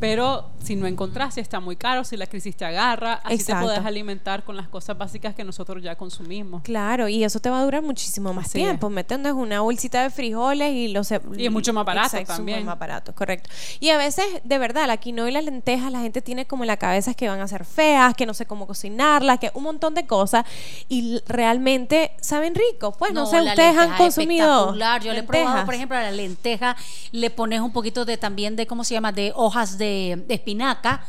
pero 0.00 0.50
si 0.62 0.76
no 0.76 0.86
encontrás, 0.86 1.34
si 1.34 1.40
está 1.40 1.60
muy 1.60 1.76
caro, 1.76 2.04
si 2.04 2.16
la 2.16 2.26
crisis 2.26 2.56
te 2.56 2.64
agarra, 2.64 3.14
así 3.24 3.34
Exacto. 3.34 3.60
te 3.60 3.64
puedes 3.64 3.86
alimentar 3.86 4.44
con 4.44 4.56
las 4.56 4.68
cosas 4.68 4.96
básicas 4.96 5.34
que 5.34 5.44
nosotros 5.44 5.82
ya 5.82 5.96
consumimos. 5.96 6.62
Claro, 6.62 7.08
y 7.08 7.24
eso 7.24 7.40
te 7.40 7.50
va 7.50 7.60
a 7.60 7.64
durar 7.64 7.82
muchísimo 7.82 8.32
más 8.32 8.46
Así 8.46 8.58
tiempo. 8.58 8.90
¿Me 8.90 9.00
entiendes? 9.00 9.32
Una 9.32 9.60
bolsita 9.60 10.02
de 10.02 10.10
frijoles 10.10 10.72
y 10.72 10.88
los... 10.88 11.10
Y 11.36 11.46
es 11.46 11.52
mucho 11.52 11.72
más 11.72 11.84
barato 11.84 12.08
Exacto, 12.08 12.34
también. 12.34 12.64
más 12.64 12.78
barato, 12.78 13.14
correcto. 13.14 13.50
Y 13.80 13.90
a 13.90 13.98
veces, 13.98 14.24
de 14.44 14.58
verdad, 14.58 14.86
la 14.86 14.98
quinoa 14.98 15.28
y 15.28 15.32
las 15.32 15.44
lentejas, 15.44 15.90
la 15.90 16.00
gente 16.00 16.22
tiene 16.22 16.46
como 16.46 16.64
en 16.64 16.68
la 16.68 16.76
cabeza 16.76 17.14
que 17.14 17.28
van 17.28 17.40
a 17.40 17.48
ser 17.48 17.64
feas, 17.64 18.14
que 18.14 18.26
no 18.26 18.34
sé 18.34 18.46
cómo 18.46 18.66
cocinarlas, 18.66 19.38
que 19.38 19.50
un 19.54 19.64
montón 19.64 19.94
de 19.94 20.06
cosas. 20.06 20.44
Y 20.88 21.20
realmente 21.26 22.12
saben 22.20 22.54
rico. 22.54 22.92
Pues 22.92 23.12
no, 23.12 23.26
sé, 23.26 23.40
la 23.40 23.50
ustedes 23.50 23.76
han 23.76 23.92
es 23.92 23.98
consumido 23.98 24.46
espectacular. 24.46 25.02
Yo 25.02 25.12
le 25.12 25.20
he 25.20 25.22
probado, 25.22 25.46
lentejas? 25.48 25.64
por 25.64 25.74
ejemplo, 25.74 25.96
a 25.96 26.02
la 26.02 26.12
lenteja, 26.12 26.76
le 27.12 27.30
pones 27.30 27.60
un 27.60 27.72
poquito 27.72 28.04
de 28.04 28.16
también 28.16 28.54
de, 28.54 28.66
¿cómo 28.66 28.84
se 28.84 28.94
llama? 28.94 29.12
De 29.12 29.32
hojas 29.34 29.78
de, 29.78 29.87
de 29.88 30.34
espinaca. 30.34 31.04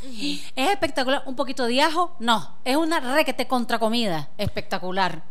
Es 0.55 0.69
espectacular. 0.69 1.23
Un 1.25 1.35
poquito 1.35 1.65
de 1.65 1.81
ajo, 1.81 2.15
no. 2.19 2.57
Es 2.65 2.75
una 2.75 2.99
requete 2.99 3.47
contra 3.47 3.79
comida. 3.79 4.29
Espectacular. 4.37 5.23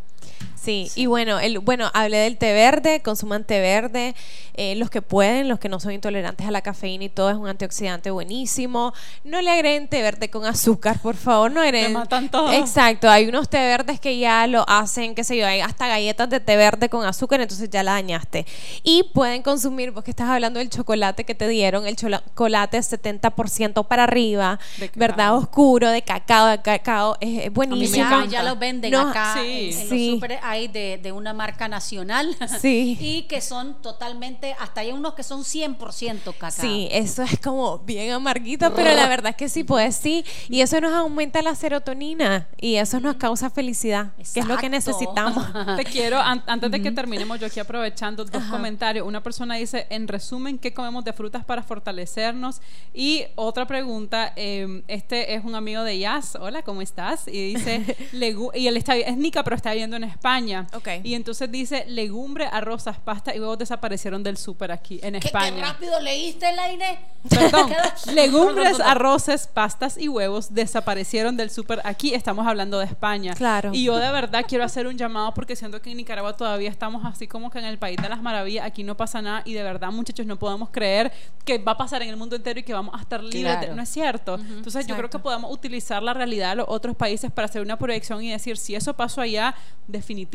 Sí, 0.62 0.90
y 0.96 1.06
bueno, 1.06 1.38
el, 1.38 1.58
bueno, 1.60 1.90
hablé 1.94 2.18
del 2.18 2.36
té 2.36 2.52
verde, 2.52 3.00
consuman 3.00 3.44
té 3.44 3.60
verde, 3.60 4.14
eh, 4.54 4.74
los 4.74 4.90
que 4.90 5.02
pueden, 5.02 5.48
los 5.48 5.58
que 5.58 5.68
no 5.68 5.78
son 5.80 5.92
intolerantes 5.92 6.46
a 6.46 6.50
la 6.50 6.62
cafeína 6.62 7.04
y 7.04 7.08
todo, 7.08 7.30
es 7.30 7.36
un 7.36 7.46
antioxidante 7.48 8.10
buenísimo. 8.10 8.92
No 9.24 9.40
le 9.40 9.50
agreguen 9.50 9.88
té 9.88 10.02
verde 10.02 10.28
con 10.30 10.44
azúcar, 10.46 10.98
por 11.00 11.14
favor, 11.16 11.50
no 11.50 11.60
agreguen. 11.60 11.92
matan 11.92 12.28
todo. 12.28 12.52
Exacto, 12.52 13.08
hay 13.08 13.26
unos 13.28 13.48
té 13.48 13.58
verdes 13.58 14.00
que 14.00 14.18
ya 14.18 14.46
lo 14.46 14.68
hacen, 14.68 15.14
qué 15.14 15.22
sé 15.24 15.36
yo, 15.36 15.46
hay 15.46 15.60
hasta 15.60 15.86
galletas 15.86 16.28
de 16.28 16.40
té 16.40 16.56
verde 16.56 16.88
con 16.88 17.04
azúcar, 17.06 17.40
entonces 17.40 17.70
ya 17.70 17.82
la 17.82 17.92
dañaste. 17.92 18.46
Y 18.82 19.04
pueden 19.14 19.42
consumir, 19.42 19.92
vos 19.92 20.02
que 20.04 20.10
estás 20.10 20.28
hablando 20.28 20.58
del 20.58 20.70
chocolate 20.70 21.24
que 21.24 21.34
te 21.34 21.46
dieron, 21.48 21.86
el 21.86 21.96
chocolate 21.96 22.78
70% 22.78 23.86
para 23.86 24.04
arriba. 24.04 24.58
¿verdad? 24.94 25.36
Oscuro, 25.36 25.88
de 25.90 26.02
cacao, 26.02 26.46
de 26.48 26.60
cacao, 26.62 27.16
es, 27.20 27.52
buenísimo. 27.52 27.90
me 27.92 27.96
ya, 27.98 28.06
encanta. 28.08 28.26
ya 28.30 28.42
los 28.42 28.58
venden 28.58 28.90
No, 28.90 29.08
acá 29.10 29.34
sí. 29.40 29.70
en, 29.72 29.80
en 29.80 29.88
Sí. 29.88 30.10
los. 30.20 30.20
Hay 30.50 30.68
de, 30.68 30.98
de 31.02 31.12
una 31.12 31.32
marca 31.32 31.68
nacional. 31.68 32.36
Sí. 32.60 32.96
y 33.00 33.22
que 33.24 33.40
son 33.40 33.80
totalmente, 33.82 34.54
hasta 34.58 34.80
hay 34.80 34.90
unos 34.92 35.14
que 35.14 35.22
son 35.22 35.42
100% 35.44 36.34
cacao. 36.36 36.50
Sí, 36.50 36.88
eso 36.90 37.22
es 37.22 37.38
como 37.40 37.78
bien 37.80 38.10
amarguito, 38.12 38.72
pero 38.74 38.92
la 38.94 39.06
verdad 39.06 39.30
es 39.30 39.36
que 39.36 39.48
sí, 39.48 39.64
pues 39.64 39.94
sí. 39.96 40.24
Y 40.48 40.60
eso 40.60 40.80
nos 40.80 40.92
aumenta 40.92 41.40
la 41.42 41.54
serotonina 41.54 42.48
y 42.60 42.76
eso 42.76 42.98
nos 43.00 43.16
causa 43.16 43.50
felicidad, 43.50 44.12
que 44.34 44.40
es 44.40 44.46
lo 44.46 44.56
que 44.56 44.66
Exacto. 44.66 44.68
necesitamos. 44.70 45.46
Te 45.76 45.84
quiero, 45.84 46.18
an- 46.18 46.42
antes 46.46 46.70
de 46.70 46.82
que 46.82 46.90
terminemos, 46.90 47.38
yo 47.38 47.46
aquí 47.46 47.60
aprovechando 47.60 48.24
dos 48.24 48.42
comentarios. 48.44 49.06
Una 49.06 49.22
persona 49.22 49.54
dice, 49.56 49.86
en 49.90 50.08
resumen, 50.08 50.58
¿qué 50.58 50.72
comemos 50.72 51.04
de 51.04 51.12
frutas 51.12 51.44
para 51.44 51.62
fortalecernos? 51.62 52.60
Y 52.94 53.24
otra 53.36 53.66
pregunta, 53.66 54.32
eh, 54.36 54.82
este 54.88 55.34
es 55.34 55.44
un 55.44 55.54
amigo 55.54 55.82
de 55.84 55.98
Jazz, 55.98 56.36
hola, 56.40 56.62
¿cómo 56.62 56.80
estás? 56.82 57.28
Y 57.28 57.54
dice, 57.54 57.84
legu- 58.12 58.50
y 58.54 58.66
él 58.66 58.76
está, 58.76 58.96
es 58.96 59.16
Nica, 59.16 59.44
pero 59.44 59.54
está 59.56 59.70
viviendo 59.72 59.96
en 59.96 60.04
España. 60.04 60.37
Ok. 60.74 60.88
Y 61.04 61.14
entonces 61.14 61.50
dice, 61.50 61.84
legumbre, 61.86 62.46
arrozas, 62.50 62.98
pasta 62.98 63.34
y 63.34 63.40
huevos 63.40 63.58
desaparecieron 63.58 64.22
del 64.22 64.36
súper 64.36 64.72
aquí 64.72 65.00
en 65.02 65.14
¿Qué, 65.14 65.20
qué 65.20 65.26
España. 65.28 65.60
rápido 65.72 66.00
leíste, 66.00 66.52
Laine? 66.52 66.98
Perdón, 67.28 67.68
Queda- 67.70 67.94
legumbres, 68.14 68.80
arroces, 68.84 69.46
pastas 69.48 69.98
y 69.98 70.08
huevos 70.08 70.54
desaparecieron 70.54 71.36
del 71.36 71.50
súper. 71.50 71.80
Aquí 71.84 72.14
estamos 72.14 72.46
hablando 72.46 72.78
de 72.78 72.84
España. 72.86 73.34
Claro. 73.34 73.70
Y 73.72 73.84
yo 73.84 73.96
de 73.96 74.10
verdad 74.12 74.44
quiero 74.46 74.64
hacer 74.64 74.86
un 74.86 74.96
llamado 74.96 75.34
porque 75.34 75.56
siento 75.56 75.80
que 75.82 75.90
en 75.90 75.96
Nicaragua 75.96 76.36
todavía 76.36 76.70
estamos 76.70 77.04
así 77.04 77.26
como 77.26 77.50
que 77.50 77.58
en 77.58 77.64
el 77.64 77.78
país 77.78 77.96
de 78.00 78.08
las 78.08 78.22
maravillas. 78.22 78.64
Aquí 78.66 78.84
no 78.84 78.96
pasa 78.96 79.20
nada 79.20 79.42
y 79.44 79.54
de 79.54 79.62
verdad, 79.62 79.90
muchachos, 79.90 80.26
no 80.26 80.38
podemos 80.38 80.70
creer 80.70 81.12
que 81.44 81.58
va 81.58 81.72
a 81.72 81.76
pasar 81.76 82.02
en 82.02 82.08
el 82.10 82.16
mundo 82.16 82.36
entero 82.36 82.60
y 82.60 82.62
que 82.62 82.72
vamos 82.72 82.94
a 82.94 83.00
estar 83.00 83.22
libres. 83.22 83.56
Claro. 83.58 83.74
no 83.74 83.82
es 83.82 83.88
cierto. 83.88 84.34
Entonces 84.36 84.86
yo 84.86 84.96
creo 84.96 85.10
que 85.10 85.18
podemos 85.18 85.52
utilizar 85.52 86.02
la 86.02 86.14
realidad 86.14 86.50
de 86.50 86.56
los 86.56 86.66
otros 86.68 86.94
países 86.96 87.30
para 87.32 87.46
hacer 87.46 87.62
una 87.62 87.78
proyección 87.78 88.22
y 88.22 88.30
decir, 88.30 88.56
si 88.56 88.74
eso 88.74 88.94
pasó 88.94 89.20
allá, 89.20 89.54
definitivamente 89.86 90.27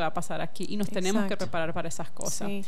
va 0.00 0.06
a 0.06 0.14
pasar 0.14 0.40
aquí. 0.40 0.66
Y 0.68 0.76
nos 0.76 0.88
tenemos 0.88 1.26
que 1.26 1.36
preparar 1.36 1.74
para 1.74 1.88
esas 1.88 2.10
cosas. 2.10 2.48
Sí. 2.48 2.64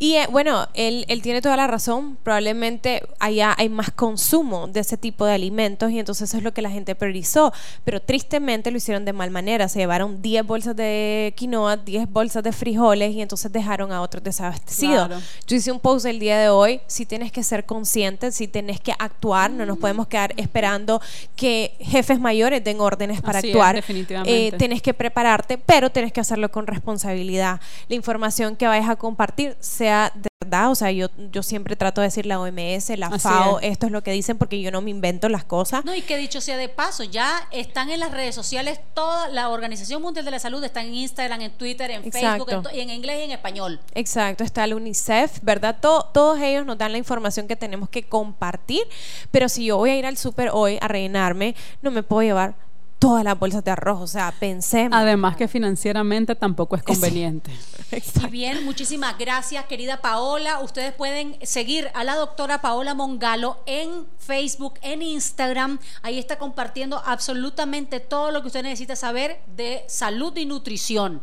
Y 0.00 0.14
eh, 0.14 0.28
bueno, 0.30 0.68
él, 0.74 1.04
él 1.08 1.22
tiene 1.22 1.42
toda 1.42 1.56
la 1.56 1.66
razón. 1.66 2.16
Probablemente 2.22 3.02
allá 3.18 3.54
hay 3.58 3.68
más 3.68 3.90
consumo 3.90 4.68
de 4.68 4.78
ese 4.78 4.96
tipo 4.96 5.26
de 5.26 5.34
alimentos 5.34 5.90
y 5.90 5.98
entonces 5.98 6.30
eso 6.30 6.38
es 6.38 6.44
lo 6.44 6.54
que 6.54 6.62
la 6.62 6.70
gente 6.70 6.94
priorizó. 6.94 7.52
Pero 7.84 8.00
tristemente 8.00 8.70
lo 8.70 8.76
hicieron 8.76 9.04
de 9.04 9.12
mal 9.12 9.32
manera. 9.32 9.68
Se 9.68 9.80
llevaron 9.80 10.22
10 10.22 10.46
bolsas 10.46 10.76
de 10.76 11.34
quinoa, 11.36 11.78
10 11.78 12.12
bolsas 12.12 12.44
de 12.44 12.52
frijoles 12.52 13.12
y 13.12 13.22
entonces 13.22 13.50
dejaron 13.50 13.90
a 13.90 14.00
otros 14.00 14.22
desabastecidos. 14.22 15.08
Claro. 15.08 15.22
Yo 15.48 15.56
hice 15.56 15.72
un 15.72 15.80
post 15.80 16.06
el 16.06 16.20
día 16.20 16.38
de 16.38 16.48
hoy. 16.48 16.80
Si 16.86 17.04
tienes 17.04 17.32
que 17.32 17.42
ser 17.42 17.66
consciente, 17.66 18.30
si 18.30 18.46
tienes 18.46 18.80
que 18.80 18.92
actuar, 19.00 19.50
no 19.50 19.66
nos 19.66 19.78
podemos 19.78 20.06
quedar 20.06 20.32
esperando 20.36 21.02
que 21.34 21.74
jefes 21.80 22.20
mayores 22.20 22.62
den 22.62 22.80
órdenes 22.80 23.20
para 23.20 23.40
Así 23.40 23.48
es, 23.48 23.54
actuar. 23.54 23.74
definitivamente. 23.74 24.46
Eh, 24.46 24.52
tienes 24.52 24.80
que 24.80 24.94
prepararte, 24.94 25.58
pero 25.58 25.90
tienes 25.90 26.12
que 26.12 26.20
hacerlo 26.20 26.52
con 26.52 26.68
responsabilidad. 26.68 27.60
La 27.88 27.96
información 27.96 28.54
que 28.54 28.68
vayas 28.68 28.88
a 28.88 28.94
compartir 28.94 29.56
sea 29.58 29.87
de 30.14 30.28
verdad, 30.40 30.70
o 30.70 30.74
sea, 30.74 30.90
yo, 30.92 31.08
yo 31.30 31.42
siempre 31.42 31.76
trato 31.76 32.00
de 32.00 32.06
decir 32.06 32.24
la 32.24 32.40
OMS, 32.40 32.90
la 32.98 33.08
Así 33.08 33.18
FAO, 33.20 33.60
es. 33.60 33.72
esto 33.72 33.86
es 33.86 33.92
lo 33.92 34.02
que 34.02 34.12
dicen 34.12 34.38
porque 34.38 34.60
yo 34.60 34.70
no 34.70 34.80
me 34.80 34.90
invento 34.90 35.28
las 35.28 35.44
cosas. 35.44 35.84
No, 35.84 35.94
y 35.94 36.02
que 36.02 36.16
dicho 36.16 36.40
sea 36.40 36.56
de 36.56 36.68
paso, 36.68 37.04
ya 37.04 37.46
están 37.50 37.90
en 37.90 38.00
las 38.00 38.10
redes 38.12 38.34
sociales, 38.34 38.80
toda 38.94 39.28
la 39.28 39.48
Organización 39.50 40.00
Mundial 40.00 40.24
de 40.24 40.30
la 40.30 40.38
Salud 40.38 40.62
está 40.64 40.80
en 40.82 40.94
Instagram, 40.94 41.40
en 41.42 41.50
Twitter, 41.52 41.90
en 41.90 42.04
Exacto. 42.04 42.46
Facebook, 42.46 42.68
en, 42.72 42.80
en 42.88 42.90
inglés 42.96 43.18
y 43.20 43.22
en 43.24 43.30
español. 43.32 43.80
Exacto, 43.94 44.44
está 44.44 44.64
el 44.64 44.74
UNICEF, 44.74 45.40
¿verdad? 45.42 45.76
To- 45.80 46.08
todos 46.14 46.38
ellos 46.40 46.64
nos 46.64 46.78
dan 46.78 46.92
la 46.92 46.98
información 46.98 47.46
que 47.48 47.56
tenemos 47.56 47.88
que 47.88 48.04
compartir, 48.04 48.82
pero 49.30 49.48
si 49.48 49.66
yo 49.66 49.76
voy 49.76 49.90
a 49.90 49.96
ir 49.96 50.06
al 50.06 50.16
súper 50.16 50.50
hoy 50.52 50.78
a 50.80 50.88
rellenarme, 50.88 51.54
no 51.82 51.90
me 51.90 52.02
puedo 52.02 52.22
llevar 52.22 52.54
todas 52.98 53.24
las 53.24 53.38
bolsas 53.38 53.64
de 53.64 53.70
arroz, 53.70 54.00
o 54.00 54.06
sea, 54.06 54.32
pensemos. 54.38 54.98
Además 54.98 55.36
que 55.36 55.48
financieramente 55.48 56.34
tampoco 56.34 56.76
es 56.76 56.82
conveniente. 56.82 57.50
Y 57.90 58.26
bien, 58.26 58.66
muchísimas 58.66 59.16
gracias, 59.16 59.64
querida 59.64 60.02
Paola. 60.02 60.60
Ustedes 60.60 60.92
pueden 60.92 61.38
seguir 61.42 61.90
a 61.94 62.04
la 62.04 62.16
doctora 62.16 62.60
Paola 62.60 62.92
Mongalo 62.92 63.62
en 63.64 64.06
Facebook, 64.18 64.74
en 64.82 65.00
Instagram. 65.00 65.78
Ahí 66.02 66.18
está 66.18 66.38
compartiendo 66.38 67.00
absolutamente 67.06 68.00
todo 68.00 68.30
lo 68.30 68.42
que 68.42 68.48
usted 68.48 68.62
necesita 68.62 68.94
saber 68.94 69.40
de 69.56 69.84
salud 69.88 70.36
y 70.36 70.44
nutrición. 70.44 71.22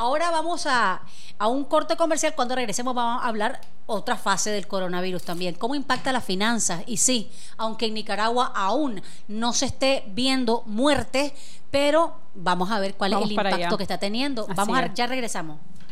Ahora 0.00 0.30
vamos 0.30 0.66
a, 0.66 1.02
a 1.38 1.48
un 1.48 1.64
corte 1.64 1.94
comercial. 1.94 2.34
Cuando 2.34 2.54
regresemos 2.54 2.94
vamos 2.94 3.22
a 3.22 3.28
hablar 3.28 3.60
otra 3.84 4.16
fase 4.16 4.48
del 4.48 4.66
coronavirus 4.66 5.24
también. 5.24 5.54
¿Cómo 5.56 5.74
impacta 5.74 6.10
las 6.10 6.24
finanzas? 6.24 6.82
Y 6.86 6.96
sí, 6.96 7.30
aunque 7.58 7.84
en 7.84 7.92
Nicaragua 7.92 8.50
aún 8.54 9.02
no 9.28 9.52
se 9.52 9.66
esté 9.66 10.04
viendo 10.06 10.62
muerte, 10.64 11.34
pero 11.70 12.14
vamos 12.34 12.70
a 12.70 12.78
ver 12.78 12.94
cuál 12.94 13.10
Vamos 13.10 13.26
es 13.26 13.30
el 13.32 13.32
impacto 13.32 13.56
allá. 13.56 13.76
que 13.76 13.82
está 13.82 13.98
teniendo. 13.98 14.44
Así 14.44 14.54
Vamos 14.54 14.78
a, 14.78 14.94
ya 14.94 15.06
regresamos. 15.06 15.58